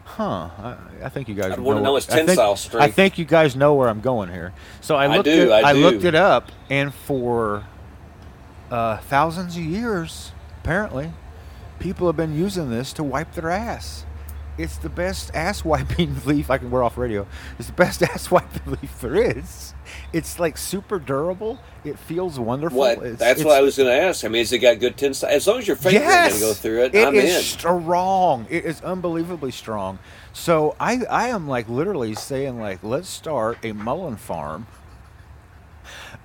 [0.03, 2.89] huh, I, I think you guys I'd wanna know where- its I think- tensile I
[2.89, 4.53] think you guys know where I'm going here.
[4.81, 7.65] So I I looked do, it, I looked it up, and for
[8.69, 11.11] uh, thousands of years, apparently,
[11.79, 14.05] people have been using this to wipe their ass.
[14.61, 16.49] It's the best ass wiping leaf.
[16.49, 17.25] I can wear off radio.
[17.59, 19.73] It's the best ass wiping leaf there is.
[20.13, 21.59] It's like super durable.
[21.83, 22.79] It feels wonderful.
[22.79, 22.97] What?
[22.99, 24.23] It's- That's it's- what I was going to ask.
[24.23, 25.29] I mean, has it got good tensile?
[25.29, 27.41] As long as your finger's Yes, going to go through it, It I'm is in.
[27.41, 28.45] strong.
[28.49, 29.99] It is unbelievably strong.
[30.33, 34.67] So I, I am like literally saying like, let's start a mullein farm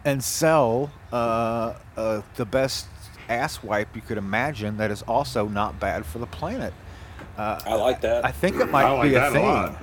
[0.04, 2.86] and sell uh, uh, the best
[3.28, 4.76] ass wipe you could imagine.
[4.76, 6.72] That is also not bad for the planet.
[7.36, 8.24] Uh, I like that.
[8.24, 9.44] I think it might I like be a that a thing.
[9.44, 9.76] lot.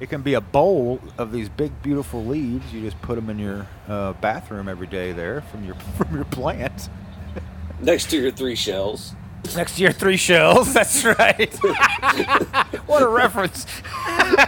[0.00, 2.72] It can be a bowl of these big, beautiful leaves.
[2.72, 6.24] You just put them in your uh, bathroom every day there from your from your
[6.24, 6.88] plant.
[7.80, 9.14] Next to your three shells.
[9.56, 10.74] Next to your three shells.
[10.74, 11.54] That's right.
[12.86, 13.66] what a reference.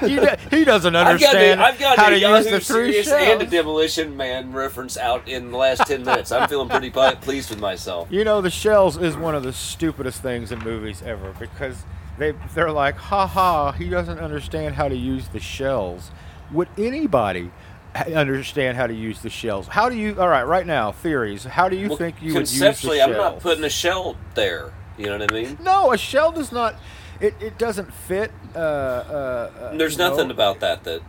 [0.01, 2.61] he, do- he doesn't understand I've got, a, I've got how to Yahoo use the
[2.61, 3.23] three Serious shells.
[3.29, 6.33] and a Demolition Man reference out in the last 10 minutes.
[6.33, 8.09] I'm feeling pretty pleased with myself.
[8.11, 11.85] You know, the shells is one of the stupidest things in movies ever because
[12.19, 16.11] they they're like, ha ha, he doesn't understand how to use the shells.
[16.53, 17.51] Would anybody
[18.15, 19.69] understand how to use the shells?
[19.69, 20.21] How do you?
[20.21, 21.45] All right, right now, theories.
[21.45, 23.03] How do you Well, think you would use the conceptually.
[23.03, 24.73] I'm not putting a shell there.
[24.99, 25.59] You know what I mean?
[25.63, 26.77] No, a shell does not.
[27.21, 28.31] It, it doesn't fit.
[28.55, 28.63] Uh, uh,
[29.61, 31.03] uh, There's you know, nothing about that that.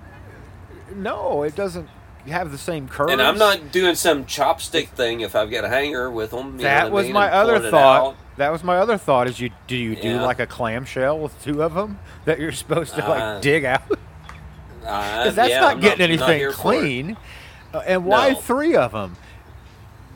[0.96, 1.90] No, it doesn't
[2.28, 3.12] have the same curves.
[3.12, 6.58] And I'm not doing some chopstick thing if I've got a hanger with them.
[6.58, 8.16] That what I was mean, my other thought.
[8.38, 9.28] That was my other thought.
[9.28, 10.22] Is you do you do Yeah.
[10.24, 13.82] like a clamshell with two of them that you're supposed to Uh, like dig out?
[13.92, 17.18] Uh, Because that's yeah, not getting anything clean.
[17.74, 18.36] Uh, and why No.
[18.36, 19.16] three of them?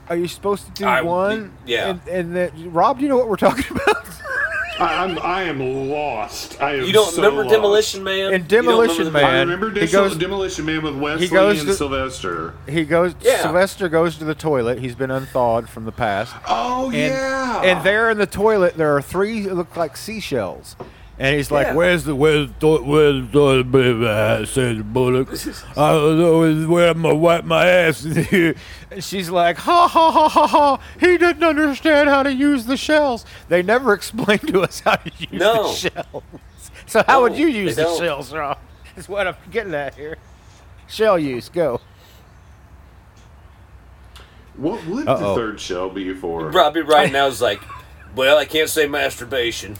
[0.09, 1.51] Are you supposed to do I- one?
[1.65, 1.89] yeah.
[1.89, 4.05] And, and then, Rob, do you know what we're talking about?
[4.80, 6.61] I, I'm I am lost.
[6.61, 7.53] I am You don't so remember lost.
[7.56, 8.34] Demolition Man?
[8.34, 11.60] In You don't remember Demolition Man, I remember he goes- Demolition Man with Wesley goes
[11.60, 12.53] and to- Sylvester.
[12.68, 13.15] he goes.
[13.22, 13.41] Yeah.
[13.41, 14.80] Sylvester goes to the toilet.
[14.80, 16.35] He's been unthawed from the past.
[16.47, 17.61] Oh And, yeah.
[17.64, 20.76] And there in the toilet, there are three look like seashells.
[21.17, 21.75] And he's like, Yeah.
[21.75, 25.29] "Where's the where's the where's the baby?" hat?" Says Bullock.
[25.77, 28.03] I don't know where I'm gonna wipe my ass.
[28.31, 28.55] and
[28.99, 30.79] she's like, "Ha ha ha ha ha!
[30.99, 33.25] He didn't understand how to use the shells.
[33.47, 35.69] They never explained to us how to use No.
[35.69, 36.23] the shells.
[36.85, 37.97] So how would you use the don't.
[37.99, 38.57] shells, Rob?
[38.97, 40.17] Is what I'm getting at here.
[40.87, 41.79] Shell use, go.
[44.57, 45.29] What would Uh-oh.
[45.29, 46.49] the third shell be for?
[46.49, 47.61] Robbie right now is like,
[48.15, 49.77] well, I can't say masturbation.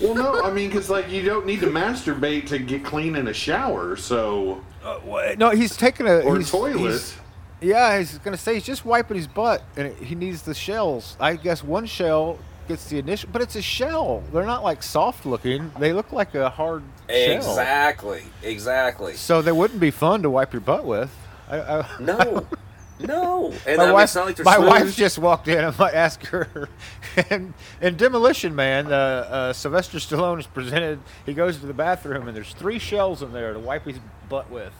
[0.00, 3.28] Well, no, I mean, because like you don't need to masturbate to get clean in
[3.28, 6.78] a shower, so Uh, wha- no, he's taking a or he's, toilet.
[6.78, 7.16] he's-
[7.60, 11.16] yeah, he's gonna say he's just wiping his butt, and it, he needs the shells.
[11.20, 12.38] I guess one shell
[12.68, 14.22] gets the initial, but it's a shell.
[14.32, 15.70] They're not like soft looking.
[15.78, 17.36] They look like a hard shell.
[17.36, 19.14] Exactly, exactly.
[19.14, 21.14] So they wouldn't be fun to wipe your butt with.
[21.50, 22.46] I, I, No,
[23.00, 23.52] no.
[23.66, 25.64] And my I mean, wife, it's not like my wife just walked in.
[25.64, 26.68] I might ask her.
[27.30, 31.00] and in Demolition Man, uh, uh, Sylvester Stallone is presented.
[31.26, 33.98] He goes to the bathroom, and there's three shells in there to wipe his
[34.28, 34.72] butt with.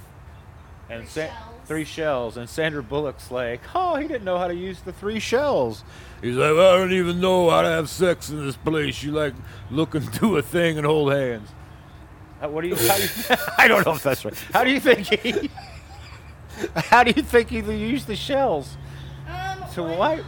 [0.90, 1.54] And Three Sa- shells?
[1.66, 2.36] three shells.
[2.36, 5.82] And Sandra Bullock's like, "Oh, he didn't know how to use the three shells."
[6.20, 9.02] He's like, "I don't even know how to have sex in this place.
[9.02, 9.32] You like
[9.70, 11.48] looking through a thing and hold hands."
[12.42, 12.76] Uh, what do you?
[12.76, 14.34] How do you I don't know if that's right.
[14.52, 15.50] How do you think he?
[16.76, 18.76] How do you think he use the shells?
[19.28, 20.24] Um, To one- wipe?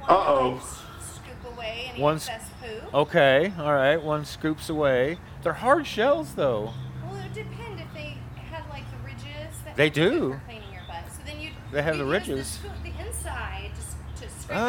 [0.00, 0.78] one Uh-oh.
[1.00, 2.94] Scoop away any One s- excess poop.
[2.94, 4.02] Okay, all right.
[4.02, 5.18] One scoops away.
[5.42, 6.72] They're hard shells, though.
[7.04, 8.16] Well, it would depend if they
[8.50, 9.54] had like the ridges.
[9.64, 10.40] That They would be good do.
[10.46, 11.04] Cleaning your butt.
[11.12, 11.52] So then you'd.
[11.72, 12.46] They have you'd the ridges.
[12.48, 14.62] scoop, the inside just to scrape Oh,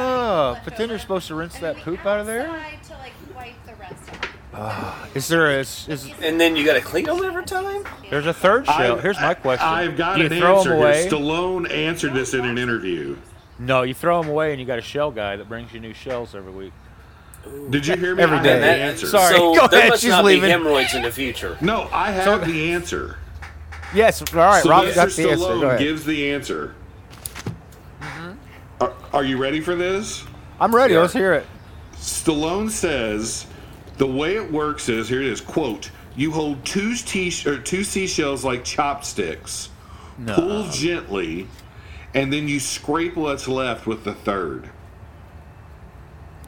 [0.55, 2.43] out but then you're supposed to rinse and that then poop the out of there?
[2.47, 5.15] To like wipe the rest of it.
[5.15, 7.83] Is there a is, is And then you got to clean them every time.
[8.09, 8.93] there's a third shell?
[8.93, 9.67] I've- Here's my question.
[9.67, 11.07] I've got Do you an throw answer them away?
[11.09, 13.15] Stallone answered this in an interview.
[13.59, 15.93] No, you throw them away, and you got a shell guy that brings you new
[15.93, 16.73] shells every week.
[17.69, 18.23] Did you hear me?
[18.23, 19.07] Every i've the That- answer.
[19.07, 20.43] Sorry, So go there ahead, must she's not leaving.
[20.43, 21.57] be hemorrhoids in the future.
[21.61, 23.17] No, I have the answer.
[23.93, 24.21] Yes.
[24.33, 24.63] All right.
[24.65, 25.45] Rob Sylvester got the answer.
[25.45, 26.75] Stallone Go gives the answer.
[28.01, 28.31] Mm-hmm.
[28.81, 30.23] Are, are you ready for this?
[30.59, 30.93] I'm ready.
[30.93, 31.01] Yeah.
[31.01, 31.45] Let's hear it.
[31.95, 33.47] Stallone says
[33.99, 37.83] the way it works is here it is quote you hold two tea or two
[37.83, 39.69] seashells like chopsticks
[40.25, 41.47] pull gently
[42.15, 44.69] and then you scrape what's left with the third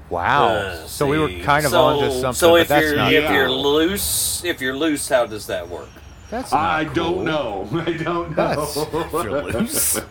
[0.09, 0.47] Wow.
[0.47, 3.13] Uh, so we were kind of so, onto something, So but if that's you're not.
[3.13, 3.33] if Yeah.
[3.33, 5.87] you're loose, if you're loose, how does that work?
[6.29, 6.93] That's not i cool.
[6.93, 10.01] don't know i don't That's know if you're loose.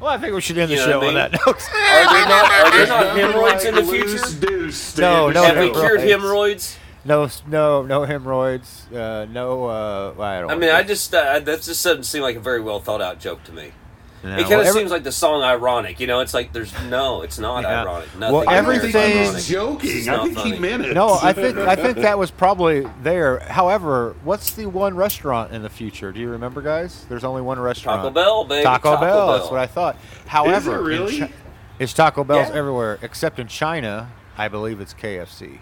[0.00, 1.68] Well, I think we should end the You know show what I on that note.
[1.74, 4.10] Are there not are there not Nothing hemorrhoids in the like future?
[4.10, 6.78] loose deuce to No, end no, Have we cured hemorrhoids.
[7.08, 7.42] Hemorrhoids?
[7.46, 8.86] No, no, no hemorrhoids.
[8.92, 10.50] Uh, no, uh, I don't.
[10.50, 13.18] I mean, I just uh, that just doesn't seem like a very well thought out
[13.20, 13.72] joke to me.
[14.24, 14.30] No.
[14.34, 16.00] It kind Well, of every- seems like the song ironic.
[16.00, 17.82] You know, it's like there's no, it's not Yeah.
[17.82, 18.08] ironic.
[18.18, 18.48] Well, Nothing.
[18.48, 19.34] I don't everything- think he ironic.
[19.34, 20.08] was joking.
[20.08, 20.50] I not think funny.
[20.54, 20.94] he meant it.
[20.94, 23.38] No, I think I think that was probably there.
[23.38, 26.10] However, what's the one restaurant in the future?
[26.10, 27.06] Do you remember, guys?
[27.08, 28.00] There's only one restaurant.
[28.02, 28.64] Taco Bell, baby.
[28.64, 29.26] Taco, Taco Bell.
[29.28, 29.38] Bell.
[29.38, 29.96] That's what I thought.
[30.26, 31.18] However, in really?
[31.20, 31.30] Chi-
[31.78, 32.56] it's Taco Bell's Yeah.
[32.56, 34.08] everywhere except in China.
[34.36, 35.58] I believe it's KFC.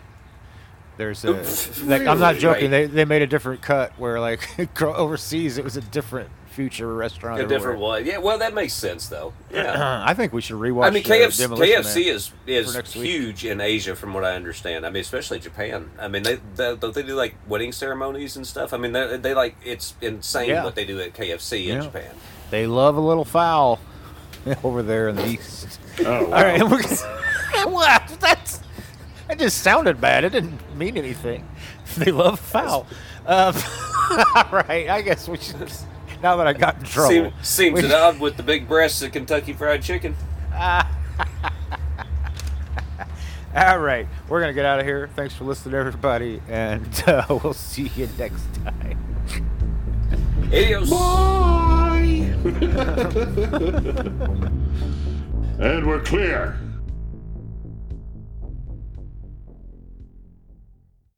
[0.96, 1.30] There's a.
[1.30, 1.82] Oops.
[1.84, 2.70] like, I'm not joking.
[2.70, 2.86] Right.
[2.86, 4.48] They they made a different cut where like
[4.82, 7.38] overseas it was a different future restaurant.
[7.38, 7.58] A everywhere.
[7.58, 8.06] different one.
[8.06, 9.34] Yeah, well, that makes sense though.
[9.52, 10.02] Yeah.
[10.06, 10.86] I think we should rewatch.
[10.86, 13.10] I mean, KFC, Demolition KFC is is for next week.
[13.10, 14.86] huge in Asia, from what I understand.
[14.86, 15.90] I mean, especially Japan.
[15.98, 18.72] I mean, they, they don't they do like wedding ceremonies and stuff.
[18.72, 20.64] I mean, they, they like it's insane Yeah.
[20.64, 21.80] what they do at KFC in Yeah.
[21.82, 22.14] Japan.
[22.50, 23.80] They love a little foul
[24.64, 25.78] over there in the east.
[26.00, 26.80] Oh, All right, and we're
[27.66, 28.60] well, that's
[29.28, 30.24] that just sounded bad.
[30.24, 31.46] It didn't mean anything.
[31.96, 32.86] They love foul.
[33.26, 33.54] Um,
[34.34, 35.72] all right, I guess we should.
[36.22, 39.00] Now that I got in trouble, Seem, seems we- it odd with the big breasts
[39.02, 40.14] of Kentucky Fried Chicken.
[43.54, 45.08] All right, we're gonna get out of here.
[45.16, 48.98] Thanks for listening, everybody, and uh, we'll see you next time.
[50.48, 50.90] Adios.
[50.90, 52.28] Bye.
[55.58, 56.58] and we're clear.